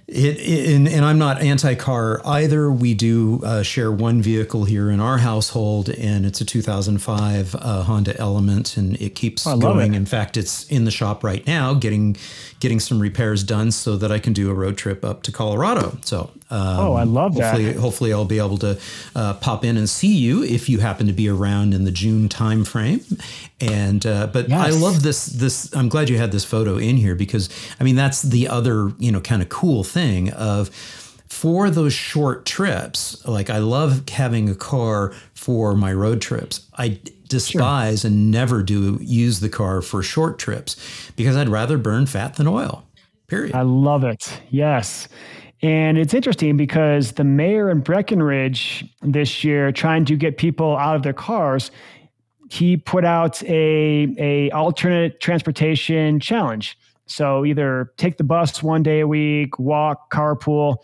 [0.08, 2.72] it, it, and, and, I'm not anti-car either.
[2.72, 7.84] We do uh, share one vehicle here in our household, and it's a 2005 uh,
[7.84, 9.94] Honda Element, and it keeps going.
[9.94, 9.98] It.
[9.98, 12.16] In fact, it's in the shop right now, getting
[12.60, 15.98] getting some repairs done so that I can do a road trip up to Colorado.
[16.04, 17.76] So, um, oh, I love hopefully, that.
[17.78, 18.80] Hopefully, I'll be able to
[19.16, 22.30] uh, pop in and see you if you happen to be around in the June
[22.30, 23.22] timeframe.
[23.60, 24.60] And uh, but yes.
[24.60, 25.26] I love this.
[25.26, 27.50] This I'm glad you had this photo in here because
[27.80, 30.70] I mean that's the other you know kind of cool thing of
[31.28, 36.66] for those short trips, like I love having a car for my road trips.
[36.78, 38.10] I despise sure.
[38.10, 40.76] and never do use the car for short trips
[41.16, 42.84] because I'd rather burn fat than oil.
[43.28, 43.56] Period.
[43.56, 44.42] I love it.
[44.50, 45.08] Yes.
[45.62, 50.96] And it's interesting because the mayor in Breckenridge this year trying to get people out
[50.96, 51.72] of their cars,
[52.50, 56.78] he put out a, a alternate transportation challenge.
[57.08, 60.78] So either take the bus one day a week, walk, carpool.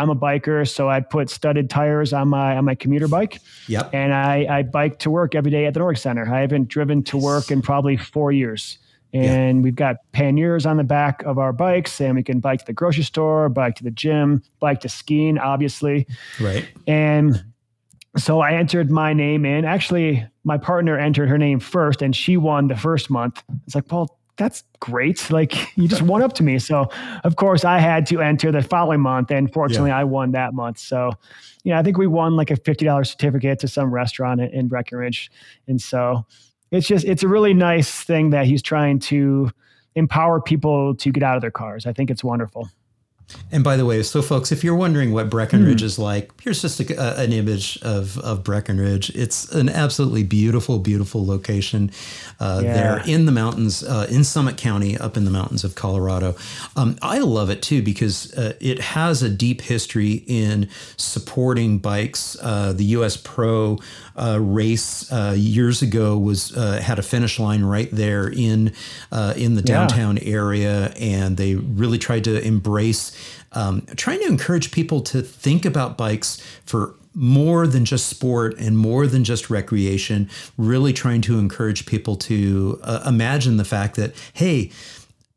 [0.00, 3.40] I'm a biker, so I put studded tires on my on my commuter bike.
[3.68, 3.90] Yep.
[3.92, 6.26] And I, I bike to work every day at the Nordic Center.
[6.32, 8.78] I haven't driven to work in probably four years.
[9.12, 9.62] And yeah.
[9.62, 12.72] we've got panniers on the back of our bikes, and we can bike to the
[12.72, 16.06] grocery store, bike to the gym, bike to skiing, obviously.
[16.40, 16.68] Right.
[16.86, 17.44] And
[18.16, 19.64] so I entered my name in.
[19.64, 23.42] Actually, my partner entered her name first, and she won the first month.
[23.66, 25.30] It's like, well, that's great.
[25.30, 26.58] Like you just won up to me.
[26.58, 26.88] So
[27.22, 29.30] of course I had to enter the following month.
[29.30, 29.98] And fortunately yeah.
[29.98, 30.78] I won that month.
[30.78, 31.12] So,
[31.62, 35.30] yeah, I think we won like a $50 certificate to some restaurant in, in Breckenridge.
[35.68, 36.24] And so
[36.70, 39.50] it's just, it's a really nice thing that he's trying to
[39.94, 41.86] empower people to get out of their cars.
[41.86, 42.68] I think it's wonderful.
[43.52, 45.86] And by the way, so folks, if you're wondering what Breckenridge mm.
[45.86, 49.10] is like, here's just a, an image of, of Breckenridge.
[49.10, 51.90] It's an absolutely beautiful, beautiful location
[52.38, 52.72] uh, yeah.
[52.72, 56.36] there in the mountains, uh, in Summit County, up in the mountains of Colorado.
[56.76, 62.36] Um, I love it too because uh, it has a deep history in supporting bikes.
[62.40, 63.16] Uh, the U.S.
[63.16, 63.78] Pro
[64.16, 68.72] uh, race uh, years ago was had a finish line right there in
[69.36, 70.32] in the downtown yeah.
[70.32, 73.12] area, and they really tried to embrace
[73.52, 78.78] um, trying to encourage people to think about bikes for more than just sport and
[78.78, 84.14] more than just recreation, really trying to encourage people to uh, imagine the fact that,
[84.34, 84.70] hey,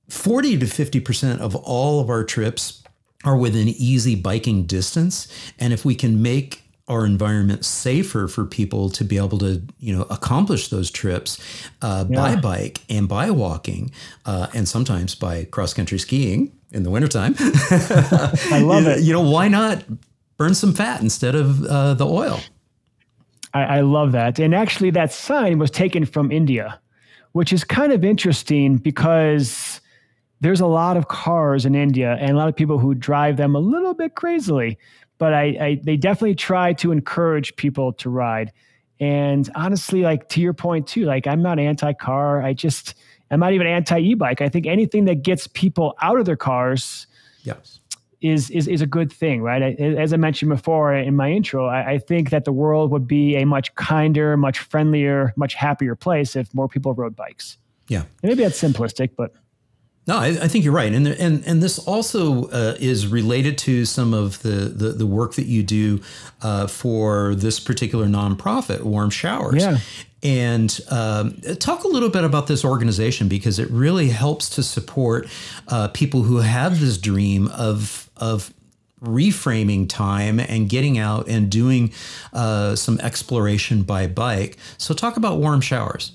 [0.10, 2.84] 40 to 50% of all of our trips
[3.24, 5.28] are within easy biking distance.
[5.58, 9.96] And if we can make our environment safer for people to be able to you
[9.96, 11.40] know accomplish those trips
[11.82, 12.16] uh, yeah.
[12.16, 13.90] by bike and by walking
[14.26, 17.36] uh, and sometimes by cross country skiing in the wintertime.
[17.40, 19.00] I love it.
[19.04, 19.84] You know, why not
[20.38, 22.40] burn some fat instead of uh, the oil?
[23.54, 24.40] I, I, love that.
[24.40, 26.80] And actually, that sign was taken from India,
[27.34, 29.82] which is kind of interesting because
[30.42, 33.56] there's a lot of cars in India and a lot of people who drive them
[33.56, 34.78] a little bit crazily.
[35.18, 38.52] But I, I they definitely try to encourage people to ride.
[39.00, 42.42] And honestly, like to your point too, like I'm not anti-car.
[42.42, 42.96] I just
[43.34, 44.42] I'm not even anti-e-bike.
[44.42, 47.08] I think anything that gets people out of their cars
[47.44, 47.80] yes.
[48.22, 49.64] is is is a good thing, right?
[49.64, 53.08] I, as I mentioned before in my intro, I, I, think that the world would
[53.08, 57.58] be a much kinder, much friendlier, much happier place if more people rode bikes.
[57.88, 59.34] Yeah, and maybe that's simplistic, but
[60.06, 63.86] no, I, I, think you're right, and and and this also uh, is related to
[63.86, 66.02] some of the the, the work that you do
[66.42, 69.64] uh, for this particular nonprofit, Warm Showers.
[69.64, 69.78] Yeah.
[70.22, 75.28] And um, talk a little bit about this organization because it really helps to support
[75.68, 78.54] uh, people who have this dream of of
[79.02, 81.94] reframing time and getting out and doing
[82.32, 84.58] uh, some exploration by bike.
[84.78, 86.12] So, talk about Warm Showers.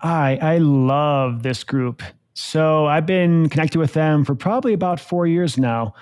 [0.00, 2.02] I I love this group.
[2.40, 5.92] So I've been connected with them for probably about four years now.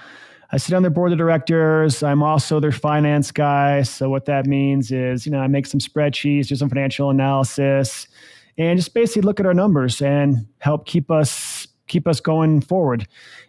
[0.53, 2.03] I sit on their board of directors.
[2.03, 3.81] I'm also their finance guy.
[3.81, 8.07] So what that means is, you know, I make some spreadsheets, do some financial analysis,
[8.59, 13.07] and just basically look at our numbers and help keep us keep us going forward.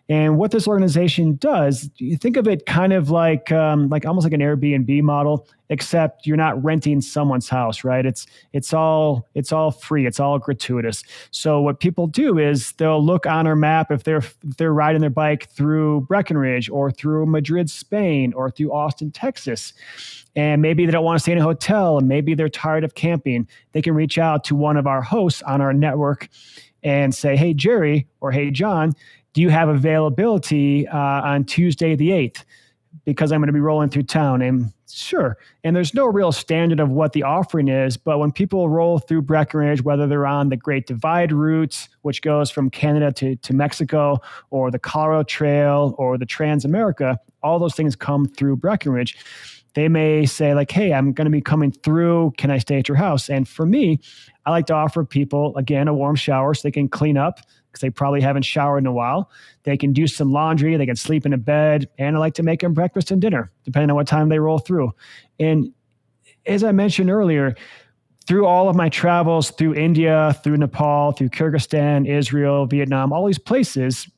[0.10, 4.24] And what this organization does, you think of it kind of like um, like almost
[4.24, 8.06] like an Airbnb model, except you're not renting someone's house, right?
[8.06, 11.04] It's it's all it's all free, it's all gratuitous.
[11.32, 15.02] So what people do is they'll look on our map if they're if they're riding
[15.02, 19.74] their bike through Breckenridge or through Madrid, Spain, or through Austin, Texas.
[20.38, 22.94] And maybe they don't want to stay in a hotel, and maybe they're tired of
[22.94, 23.48] camping.
[23.72, 26.30] They can reach out to one of our hosts on our network
[26.84, 28.94] and say, "Hey, Jerry," or "Hey, John."
[29.38, 32.44] do you have availability uh, on Tuesday the 8th?
[33.06, 34.42] Because I'm going to be rolling through town.
[34.42, 35.38] And sure.
[35.64, 37.98] And there's no real standard of what the offering is.
[37.98, 42.50] But when people roll through Breckenridge, whether they're on the Great Divide route, which goes
[42.50, 44.18] from Canada to, to Mexico,
[44.50, 49.20] or the Colorado Trail, or the Trans America, all those things come through Breckenridge
[49.78, 52.88] they may say like hey i'm going to be coming through can i stay at
[52.88, 54.00] your house and for me
[54.46, 57.40] i like to offer people again a warm shower so they can clean up
[57.78, 59.30] because they probably haven't showered in a while.
[59.64, 62.44] They can do some laundry, they can sleep in a bed, and I like to
[62.44, 64.94] make them breakfast and dinner, depending on what time they roll through.
[65.40, 65.74] And
[66.46, 67.56] as I mentioned earlier,
[68.26, 73.40] through all of my travels through India, through Nepal, through Kyrgyzstan, Israel, Vietnam, all these
[73.40, 74.10] places,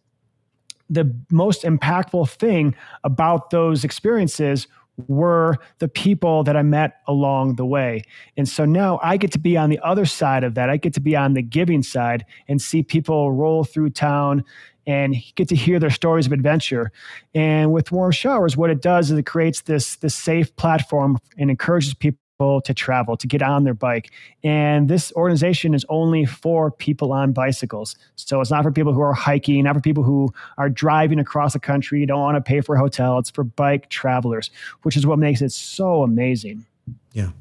[0.90, 4.68] the most impactful thing about those experiences
[5.08, 8.04] were the people that I met along the way.
[8.38, 10.70] And so now I get to be on the other side of that.
[10.70, 14.44] I get to be on the giving side and see people roll through town
[14.88, 16.92] and get to hear their stories of adventure.
[17.36, 21.50] And with warm showers, what it does is it creates this, this safe platform and
[21.52, 24.12] encourages people to travel, to get on their bike.
[24.46, 27.98] And this organization is only for people on bicycles.
[28.16, 31.52] So it's not for people who are hiking, not for people who are driving across
[31.52, 33.20] the country, don't want to pay for a hotel.
[33.20, 34.52] It's for bike travelers,
[34.84, 36.66] which is what makes it so amazing.
[37.12, 37.32] Yeah.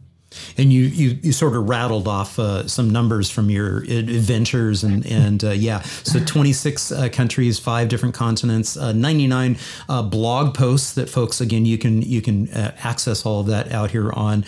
[0.57, 5.07] And you, you, you sort of rattled off uh, some numbers from your adventures and
[5.07, 9.57] and uh, yeah, so 26 uh, countries, five different continents, uh, 99
[9.89, 13.73] uh, blog posts that folks again you can you can uh, access all of that
[13.73, 14.45] out here on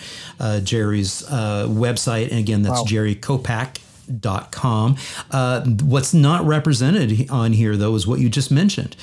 [0.63, 2.85] Jerry's website, and again that's wow.
[2.85, 3.77] Jerry Kopack
[4.19, 4.97] dot com.
[5.83, 8.95] what's not represented on here though is what you just mentioned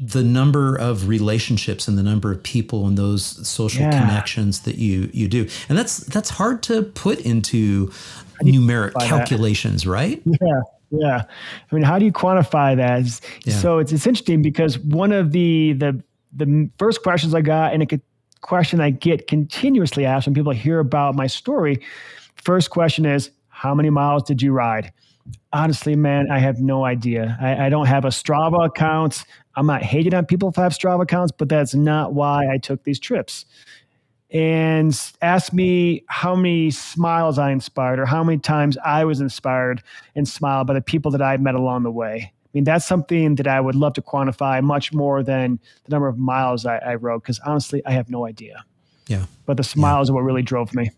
[0.00, 4.00] the number of relationships and the number of people and those social yeah.
[4.00, 7.88] connections that you you do and that's that's hard to put into
[8.42, 9.90] numeric calculations that?
[9.90, 11.22] right yeah yeah
[11.70, 13.54] i mean how do you quantify that yeah.
[13.54, 17.82] so it's, it's interesting because one of the the the first questions i got and
[17.92, 18.00] a
[18.40, 21.78] question i get continuously asked when people hear about my story
[22.36, 24.90] first question is how many miles did you ride
[25.52, 27.36] honestly, man, I have no idea.
[27.40, 29.24] I, I, don't have a Strava account.
[29.60, 32.84] I'm not hating on people who have Strava accounts, but that's not why I took
[32.84, 33.44] these trips.
[34.30, 39.82] And ask me how many smiles I inspired or how many times I was inspired
[40.16, 42.32] and smiled by the people that I met along the way.
[42.32, 46.08] I mean, that's something that I would love to quantify much more than the number
[46.08, 48.64] of miles I, I rode, because honestly, I have no idea.
[49.08, 49.26] Yeah.
[49.44, 50.12] But the smiles yeah.
[50.12, 50.90] are what really drove me.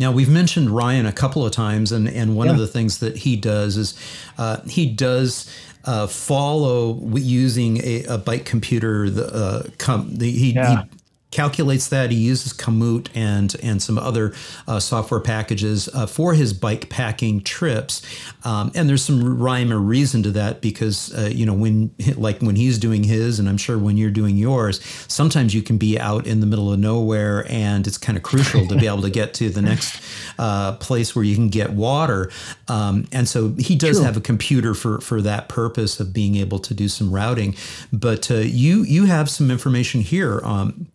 [0.00, 2.52] Now we've mentioned Ryan a couple of times, and and one yeah.
[2.52, 3.98] of the things that he does is
[4.38, 5.52] uh, he does
[5.88, 9.08] uh, follow using a, a bike computer.
[9.08, 10.82] The, uh, com- the he, yeah.
[10.82, 10.97] he
[11.30, 12.10] calculates that.
[12.10, 14.34] He uses Komoot and and some other
[14.66, 18.02] uh, software packages uh, for his bike packing trips.
[18.44, 22.40] Um, and there's some rhyme or reason to that because uh, you know when like
[22.40, 25.98] when he's doing his, and I'm sure when you're doing yours, sometimes you can be
[25.98, 29.10] out in the middle of nowhere, and it's kind of crucial to be able to
[29.10, 30.02] get to the next
[30.38, 32.30] uh, place where you can get water.
[32.68, 36.58] Um, and so he does have a computer for for that purpose of being able
[36.60, 37.54] to do some routing.
[37.92, 40.40] But uh, you you have some information here.
[40.42, 40.88] Um,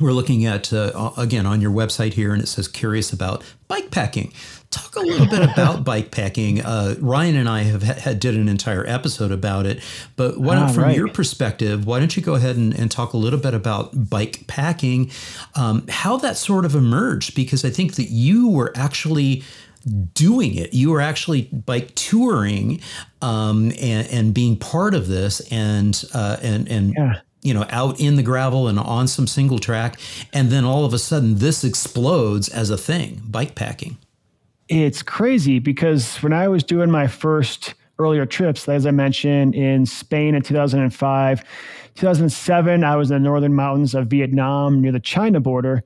[0.00, 3.90] we're looking at uh, again on your website here and it says curious about bike
[3.90, 4.32] packing
[4.70, 8.48] talk a little bit about bike packing uh, ryan and i have had, did an
[8.48, 9.82] entire episode about it
[10.16, 10.96] but what, ah, from right.
[10.96, 14.46] your perspective why don't you go ahead and, and talk a little bit about bike
[14.46, 15.10] packing
[15.54, 19.42] um, how that sort of emerged because i think that you were actually
[20.12, 20.74] doing it.
[20.74, 22.80] You were actually bike touring
[23.22, 28.00] um, and, and, being part of this, and uh, and and yeah you know, out
[28.00, 29.98] in the gravel and on some single track.
[30.32, 33.98] And then all of a sudden, this explodes as a thing bike packing.
[34.68, 39.86] It's crazy because when I was doing my first earlier trips, as I mentioned, in
[39.86, 41.44] Spain in 2005,
[41.94, 45.82] 2007, I was in the northern mountains of Vietnam near the China border.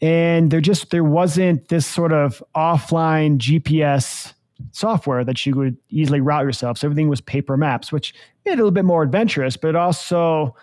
[0.00, 4.34] And there just there wasn't this sort of offline GPS
[4.72, 6.78] software that you would easily route yourself.
[6.78, 8.14] So everything was paper maps, which
[8.44, 10.54] made it a little bit more adventurous, but also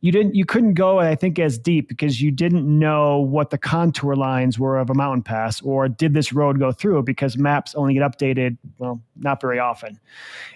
[0.00, 3.58] you didn't you couldn't go i think as deep because you didn't know what the
[3.58, 7.74] contour lines were of a mountain pass or did this road go through because maps
[7.74, 9.98] only get updated well not very often.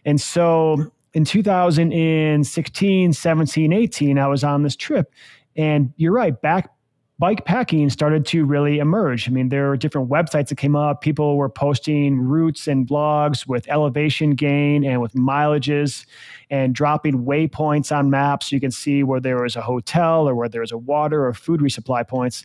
[0.04, 5.12] And so in 2016 17 18 i was on this trip
[5.56, 6.70] and you're right back
[7.18, 9.28] bike packing started to really emerge.
[9.28, 11.02] I mean, there were different websites that came up.
[11.02, 16.04] People were posting routes and blogs with elevation gain and with mileages
[16.50, 20.34] and dropping waypoints on maps so you can see where there was a hotel or
[20.34, 22.44] where there was a water or food resupply points.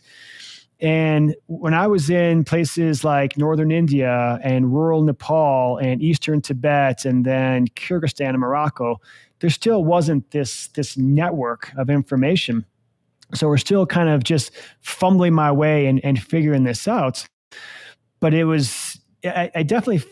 [0.80, 7.04] And when I was in places like northern India and rural Nepal and eastern Tibet
[7.04, 9.00] and then Kyrgyzstan and Morocco,
[9.40, 12.64] there still wasn't this, this network of information
[13.34, 17.26] so we're still kind of just fumbling my way and, and figuring this out.
[18.20, 20.02] But it was, I, I definitely,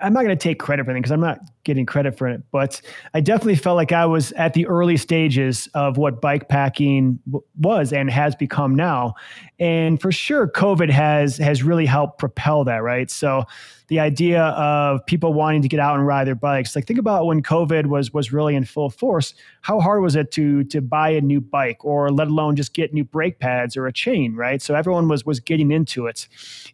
[0.00, 1.38] I'm not going to take credit for anything because I'm not
[1.68, 2.80] getting credit for it, but
[3.12, 7.44] I definitely felt like I was at the early stages of what bike packing w-
[7.58, 9.14] was and has become now.
[9.60, 13.10] And for sure, COVID has has really helped propel that, right?
[13.10, 13.44] So
[13.88, 16.76] the idea of people wanting to get out and ride their bikes.
[16.76, 19.34] Like think about when COVID was was really in full force.
[19.62, 22.94] How hard was it to to buy a new bike or let alone just get
[22.94, 24.62] new brake pads or a chain, right?
[24.62, 26.28] So everyone was was getting into it,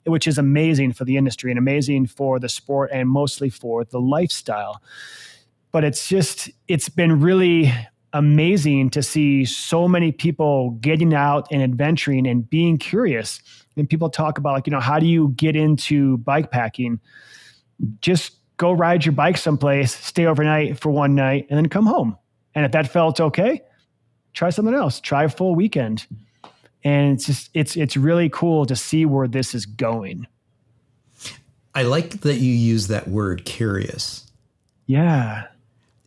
[0.05, 4.01] which is amazing for the industry and amazing for the sport and mostly for the
[4.01, 4.83] lifestyle.
[5.73, 7.73] But it's just it's been really
[8.13, 13.41] amazing to see so many people getting out and adventuring and being curious.
[13.77, 17.01] And people talk about like you know how do you get into bike packing?
[18.01, 22.17] Just go ride your bike someplace stay overnight for one night and then come home.
[22.55, 23.63] And if that felt okay
[24.35, 25.01] try something else.
[25.01, 26.07] Try a full weekend.
[26.83, 30.27] And it's just it's it's really cool to see where this is going.
[31.75, 34.31] I like that you use that word curious
[34.87, 35.45] yeah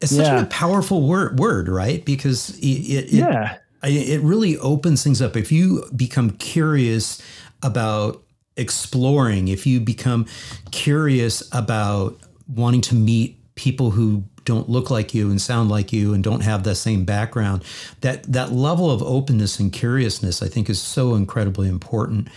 [0.01, 0.41] it's such yeah.
[0.41, 5.37] a powerful word word right because it, it, it yeah it really opens things up
[5.37, 7.21] if you become curious
[7.61, 8.23] about
[8.57, 10.25] exploring, if you become
[10.71, 16.13] curious about wanting to meet people who don't look like you and sound like you
[16.13, 17.63] and don't have the same background,
[18.01, 22.29] that that level of openness and curiousness I think is so incredibly important.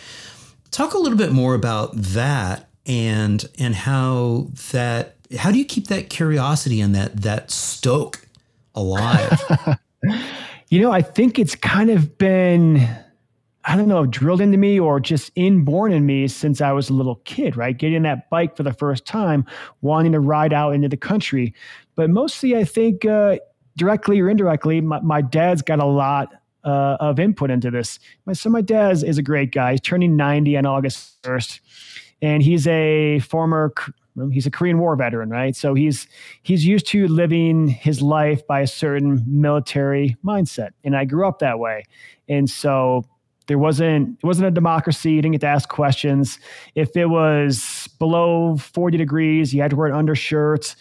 [0.70, 5.88] Talk a little bit more about that and and how that how do you keep
[5.88, 8.26] that curiosity and that that stoke
[8.74, 9.40] alive?
[10.68, 12.88] you know, I think it's kind of been
[13.64, 16.94] I don't know, drilled into me or just inborn in me since I was a
[16.94, 17.76] little kid, right?
[17.76, 19.44] Getting that bike for the first time,
[19.82, 21.54] wanting to ride out into the country.
[21.94, 23.36] But mostly, I think uh,
[23.76, 26.32] directly or indirectly, my, my dad's got a lot
[26.64, 27.98] uh, of input into this.
[28.24, 29.72] My, so, my dad is, is a great guy.
[29.72, 31.60] He's turning 90 on August 1st,
[32.22, 33.74] and he's a former
[34.28, 35.56] he's a Korean War veteran, right?
[35.56, 36.06] So he's
[36.42, 41.38] he's used to living his life by a certain military mindset, and I grew up
[41.38, 41.84] that way.
[42.28, 43.04] And so
[43.46, 45.12] there wasn't it wasn't a democracy.
[45.12, 46.38] You didn't get to ask questions.
[46.74, 50.76] If it was below 40 degrees, you had to wear an undershirt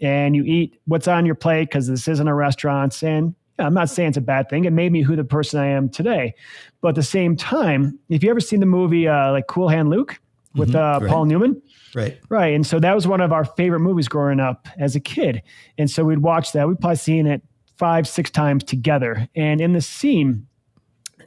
[0.00, 3.02] and you eat what's on your plate because this isn't a restaurant.
[3.02, 4.64] And I'm not saying it's a bad thing.
[4.64, 6.34] It made me who the person I am today.
[6.80, 9.90] But at the same time, if you ever seen the movie uh, like Cool Hand
[9.90, 10.20] Luke
[10.54, 11.60] with mm-hmm, uh, Paul Newman,
[11.94, 15.00] right, right, and so that was one of our favorite movies growing up as a
[15.00, 15.42] kid.
[15.78, 16.68] And so we'd watch that.
[16.68, 17.42] We'd probably seen it
[17.76, 19.28] five, six times together.
[19.34, 20.46] And in the scene,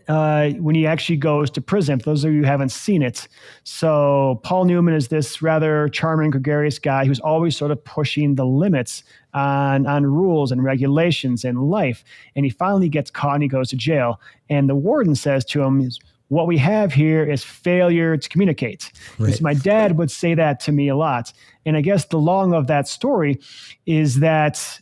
[0.08, 2.00] uh, when he actually goes to prison.
[2.00, 3.28] For those of you who haven't seen it,
[3.64, 8.46] so Paul Newman is this rather charming, gregarious guy who's always sort of pushing the
[8.46, 9.04] limits
[9.34, 12.04] on on rules and regulations in life.
[12.36, 14.22] And he finally gets caught and he goes to jail.
[14.50, 15.90] And the warden says to him,
[16.30, 19.42] "What we have here is failure to communicate." Right.
[19.42, 21.34] My dad would say that to me a lot.
[21.66, 23.40] And I guess the long of that story
[23.86, 24.80] is that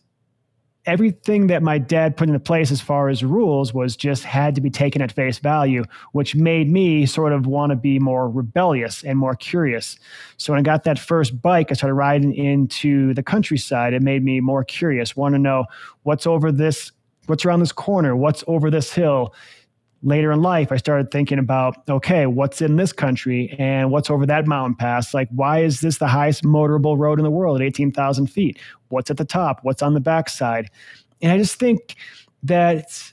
[0.86, 4.62] everything that my dad put into place as far as rules was just had to
[4.62, 9.04] be taken at face value, which made me sort of want to be more rebellious
[9.04, 9.98] and more curious.
[10.38, 13.94] So when I got that first bike, I started riding into the countryside.
[13.94, 15.66] It made me more curious, want to know
[16.04, 16.92] what's over this,
[17.28, 19.34] what's around this corner, what's over this hill
[20.04, 24.26] later in life, I started thinking about, okay, what's in this country and what's over
[24.26, 25.14] that mountain pass?
[25.14, 28.60] Like, why is this the highest motorable road in the world at 18,000 feet?
[28.90, 29.60] What's at the top?
[29.64, 30.70] What's on the backside?
[31.22, 31.96] And I just think
[32.44, 33.12] that,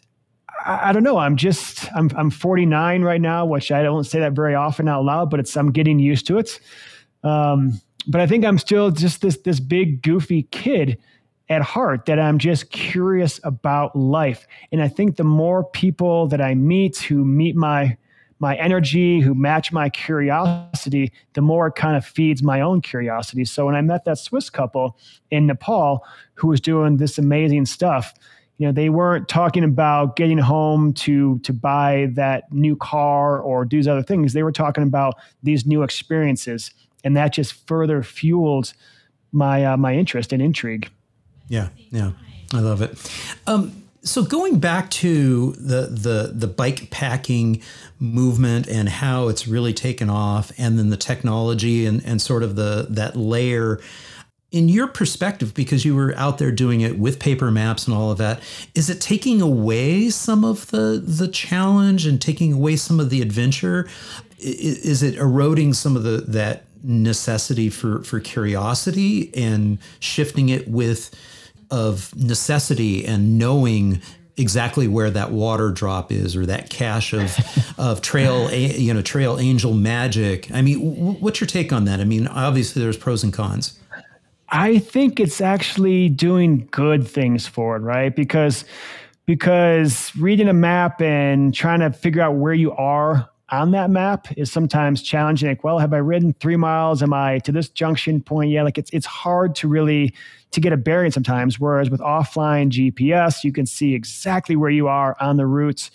[0.66, 4.32] I, don't know, I'm just, I'm, I'm 49 right now, which I don't say that
[4.32, 6.60] very often out loud, but it's, I'm getting used to it.
[7.22, 10.98] Um, but I think I'm still just this, this big goofy kid
[11.50, 14.46] at heart that I'm just curious about life.
[14.70, 17.96] And I think the more people that I meet who meet my
[18.42, 23.44] my energy, who match my curiosity, the more it kind of feeds my own curiosity.
[23.44, 24.96] So when I met that Swiss couple
[25.30, 28.14] in Nepal who was doing this amazing stuff,
[28.56, 33.64] you know, they weren't talking about getting home to to buy that new car or
[33.66, 34.32] do these other things.
[34.32, 36.70] They were talking about these new experiences,
[37.04, 38.72] and that just further fueled
[39.32, 40.90] my uh, my interest and intrigue.
[41.50, 42.12] Yeah, yeah,
[42.54, 42.96] I love it.
[43.48, 47.60] Um, so going back to the the the bike packing
[47.98, 52.56] movement and how it's really taken off, and then the technology and and sort of
[52.56, 53.80] the that layer.
[54.52, 58.10] In your perspective, because you were out there doing it with paper maps and all
[58.10, 58.40] of that,
[58.74, 63.22] is it taking away some of the the challenge and taking away some of the
[63.22, 63.88] adventure?
[64.38, 71.14] Is it eroding some of the that necessity for for curiosity and shifting it with
[71.70, 74.00] of necessity and knowing
[74.36, 77.36] exactly where that water drop is or that cache of
[77.78, 80.50] of trail you know trail angel magic.
[80.52, 82.00] I mean what's your take on that?
[82.00, 83.78] I mean obviously there's pros and cons.
[84.48, 88.14] I think it's actually doing good things for it right?
[88.14, 88.64] Because
[89.26, 94.26] because reading a map and trying to figure out where you are on that map
[94.36, 98.20] is sometimes challenging like well have i ridden three miles am i to this junction
[98.20, 100.14] point yeah like it's it's hard to really
[100.52, 101.60] to get a bearing sometimes.
[101.60, 105.90] Whereas with offline GPS, you can see exactly where you are on the routes.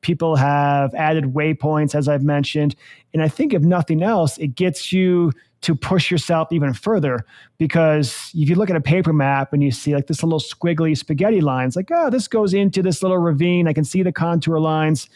[0.00, 2.74] People have added waypoints, as I've mentioned.
[3.14, 5.32] And I think if nothing else, it gets you
[5.62, 7.24] to push yourself even further
[7.56, 10.94] because if you look at a paper map and you see like this little squiggly
[10.94, 13.66] spaghetti lines, like, oh, this goes into this little ravine.
[13.66, 15.08] I can see the contour lines.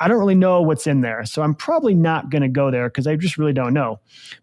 [0.00, 1.24] I don't really know what's in there.
[1.24, 3.98] So I'm probably not going to go there because I just really don't know.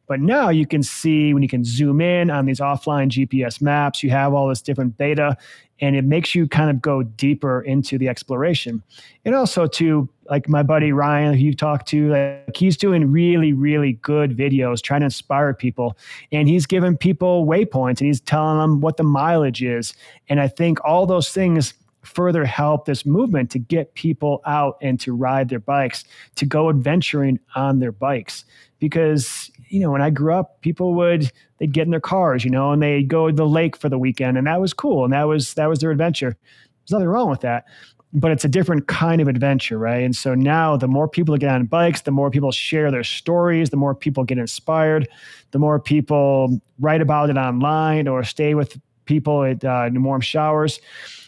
[0.07, 4.03] But now you can see when you can zoom in on these offline GPS maps,
[4.03, 5.37] you have all this different data
[5.81, 8.81] and it makes you kind of go deeper into the exploration.
[9.25, 13.53] And also to like my buddy Ryan, who you talked to, like he's doing really,
[13.53, 15.97] really good videos trying to inspire people.
[16.31, 19.93] And he's giving people waypoints and he's telling them what the mileage is.
[20.29, 21.73] And I think all those things
[22.05, 26.69] further help this movement to get people out and to ride their bikes, to go
[26.69, 28.45] adventuring on their bikes.
[28.79, 32.51] Because, you know, when I grew up, people would they'd get in their cars, you
[32.51, 35.03] know, and they'd go to the lake for the weekend, and that was cool.
[35.03, 36.35] And that was that was their adventure.
[36.83, 37.65] There's nothing wrong with that.
[38.13, 40.01] But it's a different kind of adventure, right?
[40.01, 43.71] And so now the more people get on bikes, the more people share their stories,
[43.71, 45.09] the more people get inspired,
[45.51, 50.79] the more people write about it online or stay with people at uh, warm showers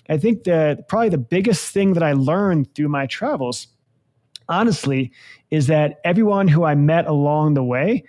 [0.10, 3.68] I think that probably the biggest thing that I learned through my travels,
[4.48, 5.12] honestly,
[5.52, 8.04] is that everyone who I met along the way,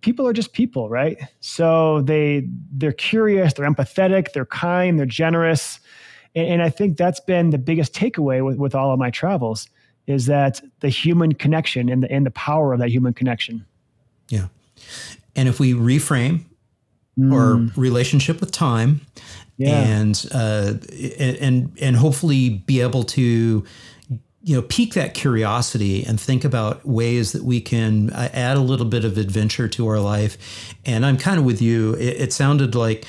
[0.00, 1.18] people are just people, right?
[1.40, 5.80] So they they're curious, they're empathetic, they're kind, they're generous.
[6.34, 9.68] And, and I think that's been the biggest takeaway with, with all of my travels
[10.06, 13.64] is that the human connection and the and the power of that human connection.
[14.28, 14.48] Yeah.
[15.36, 16.44] And if we reframe
[17.18, 17.32] mm.
[17.32, 19.00] our relationship with time
[19.60, 19.82] yeah.
[19.82, 20.74] and uh,
[21.18, 23.64] and and hopefully be able to
[24.42, 28.60] you know pique that curiosity and think about ways that we can uh, add a
[28.60, 32.32] little bit of adventure to our life and i'm kind of with you it, it
[32.32, 33.04] sounded like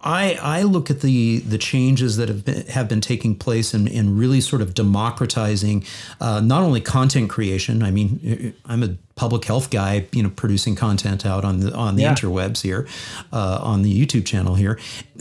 [0.00, 3.88] I, I look at the the changes that have been have been taking place in,
[3.88, 5.84] in really sort of democratizing
[6.20, 7.82] uh, not only content creation.
[7.82, 11.96] I mean, I'm a public health guy, you know, producing content out on the on
[11.96, 12.14] the yeah.
[12.14, 12.86] interwebs here,
[13.32, 14.78] uh, on the YouTube channel here,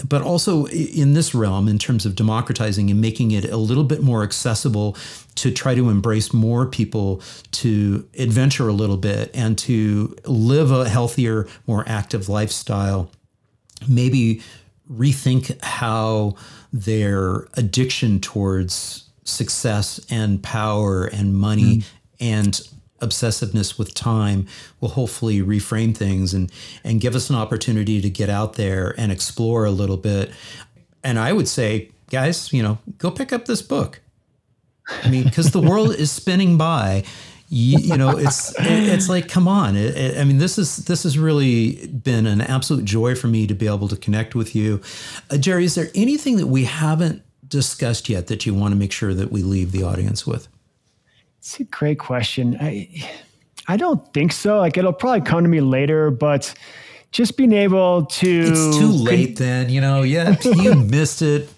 [0.07, 4.03] but also in this realm in terms of democratizing and making it a little bit
[4.03, 4.95] more accessible
[5.33, 7.19] to try to embrace more people
[7.51, 13.09] to adventure a little bit and to live a healthier, more active lifestyle.
[13.87, 14.41] Maybe
[14.91, 16.35] rethink how
[16.71, 21.85] their addiction towards success and power and money mm.
[22.19, 22.61] and
[23.01, 24.47] obsessiveness with time
[24.79, 26.51] will hopefully reframe things and
[26.83, 30.31] and give us an opportunity to get out there and explore a little bit.
[31.03, 34.01] And i would say guys you know go pick up this book.
[35.03, 37.03] I mean because the world is spinning by
[37.49, 39.75] you, you know it's it's like come on.
[39.77, 43.47] It, it, i mean this is this has really been an absolute joy for me
[43.47, 44.81] to be able to connect with you.
[45.29, 48.91] Uh, jerry is there anything that we haven't discussed yet that you want to make
[48.91, 50.49] sure that we leave the audience with?
[51.39, 52.57] It's a great question.
[52.59, 52.89] I
[53.67, 54.59] i don't think so.
[54.59, 56.53] Like it'll probably come to me later but
[57.11, 60.01] just being able to it's too late then you know?
[60.01, 61.49] Yeah you missed it.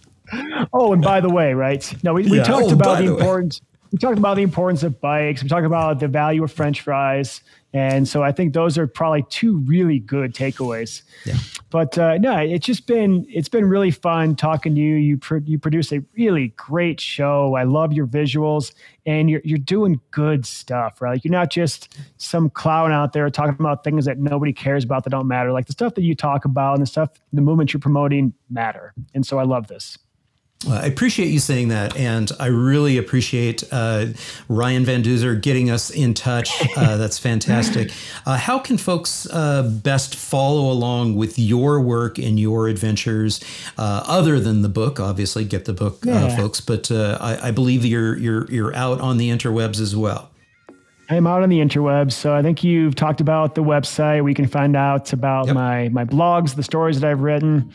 [0.72, 1.92] Oh and by the way right?
[2.04, 2.44] No we, we yeah.
[2.44, 3.60] talked oh, about the, the importance
[3.92, 5.42] we talked about the importance of bikes.
[5.42, 7.42] We talked about the value of French fries,
[7.74, 11.02] and so I think those are probably two really good takeaways.
[11.26, 11.36] Yeah.
[11.70, 14.96] But uh, no, it's just been it's been really fun talking to you.
[14.96, 17.56] You pro- you produce a really great show.
[17.56, 18.74] I love your visuals,
[19.06, 21.12] and you're you're doing good stuff, right?
[21.14, 25.04] Like you're not just some clown out there talking about things that nobody cares about
[25.04, 25.52] that don't matter.
[25.52, 28.94] Like the stuff that you talk about and the stuff the movement you're promoting matter,
[29.14, 29.98] and so I love this.
[30.68, 34.08] I appreciate you saying that, and I really appreciate uh,
[34.50, 36.52] Ryan Van Duzer getting us in touch.
[36.76, 37.92] Uh, that's fantastic.
[38.26, 43.40] Uh, how can folks uh, best follow along with your work and your adventures,
[43.78, 45.00] uh, other than the book?
[45.00, 46.36] Obviously, get the book, uh, yeah.
[46.36, 46.60] folks.
[46.60, 50.30] But I, I, believe you're you're you're out on the interwebs as well.
[51.10, 54.24] I'm out on the interwebs, so I think you've talked about the website.
[54.24, 55.56] We can find out about yep.
[55.56, 57.72] my my blogs, the stories that I've written.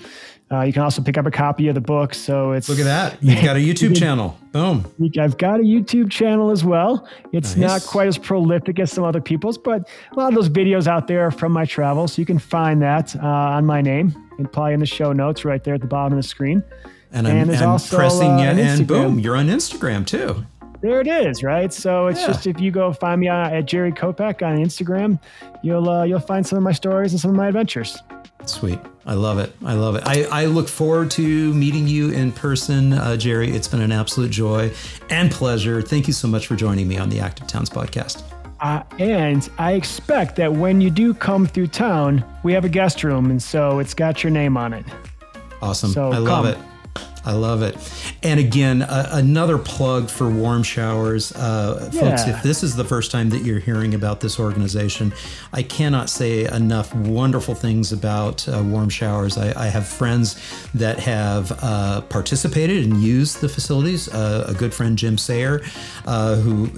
[0.54, 2.14] Uh, you can also pick up a copy of the book.
[2.14, 3.22] So it's look at that.
[3.22, 4.38] You've got a YouTube channel.
[4.52, 4.84] Boom.
[5.18, 7.08] I've got a YouTube channel as well.
[7.32, 7.82] It's nice.
[7.82, 11.08] not quite as prolific as some other people's, but a lot of those videos out
[11.08, 12.14] there from my travels.
[12.14, 15.44] So you can find that uh, on my name and probably in the show notes
[15.44, 16.62] right there at the bottom of the screen.
[17.10, 20.44] And, I'm, and also, pressing uh, it, and boom, you're on Instagram too.
[20.80, 21.72] There it is, right?
[21.72, 22.26] So it's yeah.
[22.26, 25.18] just if you go find me uh, at Jerry Kopack on Instagram,
[25.62, 27.96] you'll uh, you'll find some of my stories and some of my adventures.
[28.46, 28.78] Sweet.
[29.06, 29.54] I love it.
[29.64, 30.02] I love it.
[30.06, 33.50] I, I look forward to meeting you in person, uh, Jerry.
[33.50, 34.72] It's been an absolute joy
[35.10, 35.82] and pleasure.
[35.82, 38.22] Thank you so much for joining me on the Active Towns podcast.
[38.60, 43.04] Uh, and I expect that when you do come through town, we have a guest
[43.04, 44.86] room, and so it's got your name on it.
[45.60, 45.90] Awesome.
[45.90, 46.56] So I love it.
[47.24, 47.76] I love it.
[48.22, 51.32] And again, uh, another plug for Warm Showers.
[51.32, 52.00] Uh, yeah.
[52.00, 55.12] Folks, if this is the first time that you're hearing about this organization,
[55.52, 59.38] I cannot say enough wonderful things about uh, Warm Showers.
[59.38, 60.36] I, I, have friends
[60.74, 64.08] that have uh, participated and used the facilities.
[64.08, 65.62] Uh, a good friend, Jim Sayer,
[66.06, 66.68] uh, who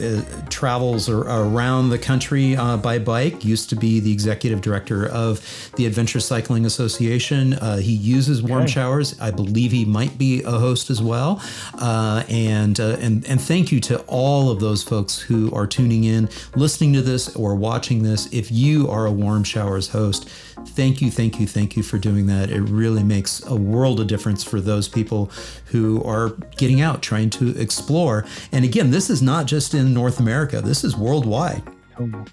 [0.49, 5.87] travels ar- around the country by bike, used to be the executive director of the
[5.87, 7.53] Adventure Cycling Association.
[7.81, 8.73] he uses Warm okay.
[8.73, 9.21] Showers.
[9.21, 11.43] I believe he might be a host as well.
[11.75, 16.05] Uh, and uh, and and thank you to all of those folks who are tuning
[16.05, 18.33] in, listening to this, or watching this.
[18.33, 22.27] If you are a Warm Showers host, thank you, thank you, thank you for doing
[22.27, 22.51] that.
[22.51, 25.31] It really makes a world of difference for those people
[25.67, 28.25] who are getting out, trying to explore.
[28.53, 30.61] And again, this is not just in North America.
[30.61, 31.63] This is worldwide.
[31.99, 32.25] Oh.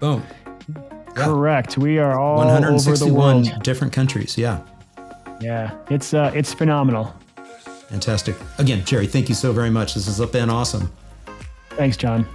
[0.00, 0.22] Boom.
[0.68, 1.24] Yeah.
[1.24, 1.76] Correct.
[1.76, 4.38] We are all 161 different countries.
[4.38, 4.60] Yeah.
[5.40, 7.14] Yeah, it's uh, it's phenomenal.
[7.90, 8.36] Fantastic.
[8.58, 9.94] Again, Jerry, thank you so very much.
[9.94, 10.90] This has been awesome.
[11.70, 12.26] Thanks, John.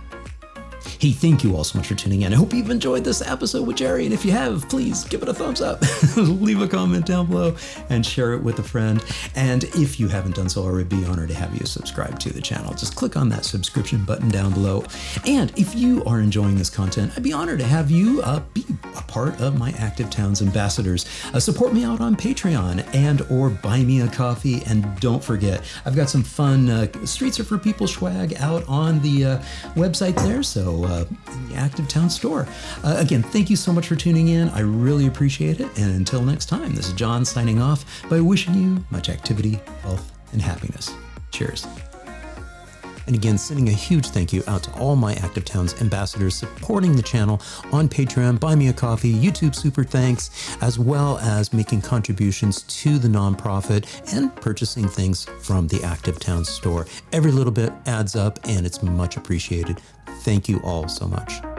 [1.00, 2.34] Hey, thank you all so much for tuning in.
[2.34, 4.06] I hope you've enjoyed this episode with Jerry.
[4.06, 5.82] And if you have, please give it a thumbs up,
[6.18, 7.56] leave a comment down below,
[7.90, 9.04] and share it with a friend.
[9.36, 12.42] And if you haven't done so already, be honored to have you subscribe to the
[12.42, 12.74] channel.
[12.74, 14.84] Just click on that subscription button down below.
[15.26, 18.66] And if you are enjoying this content, I'd be honored to have you uh, be
[18.96, 21.06] a part of my Active Towns ambassadors.
[21.34, 24.64] Uh, support me out on Patreon and or buy me a coffee.
[24.68, 29.02] And don't forget, I've got some fun uh, Streets Are For People swag out on
[29.02, 29.38] the uh,
[29.76, 30.44] website there.
[30.44, 32.48] So uh, in the Active Town store.
[32.84, 34.50] Uh, again, thank you so much for tuning in.
[34.50, 35.68] I really appreciate it.
[35.78, 40.12] And until next time, this is John signing off by wishing you much activity, health,
[40.34, 40.94] and happiness.
[41.32, 41.66] Cheers.
[43.08, 46.96] And again, sending a huge thank you out to all my Active Towns ambassadors supporting
[46.96, 51.82] the channel on Patreon, Buy Me a Coffee, YouTube Super Thanks, as well as making
[51.82, 56.88] contributions to the nonprofit and purchasing things from the Active Towns store.
[57.12, 59.82] Every little bit adds up and it's much appreciated.
[60.26, 61.55] Thank you all so much.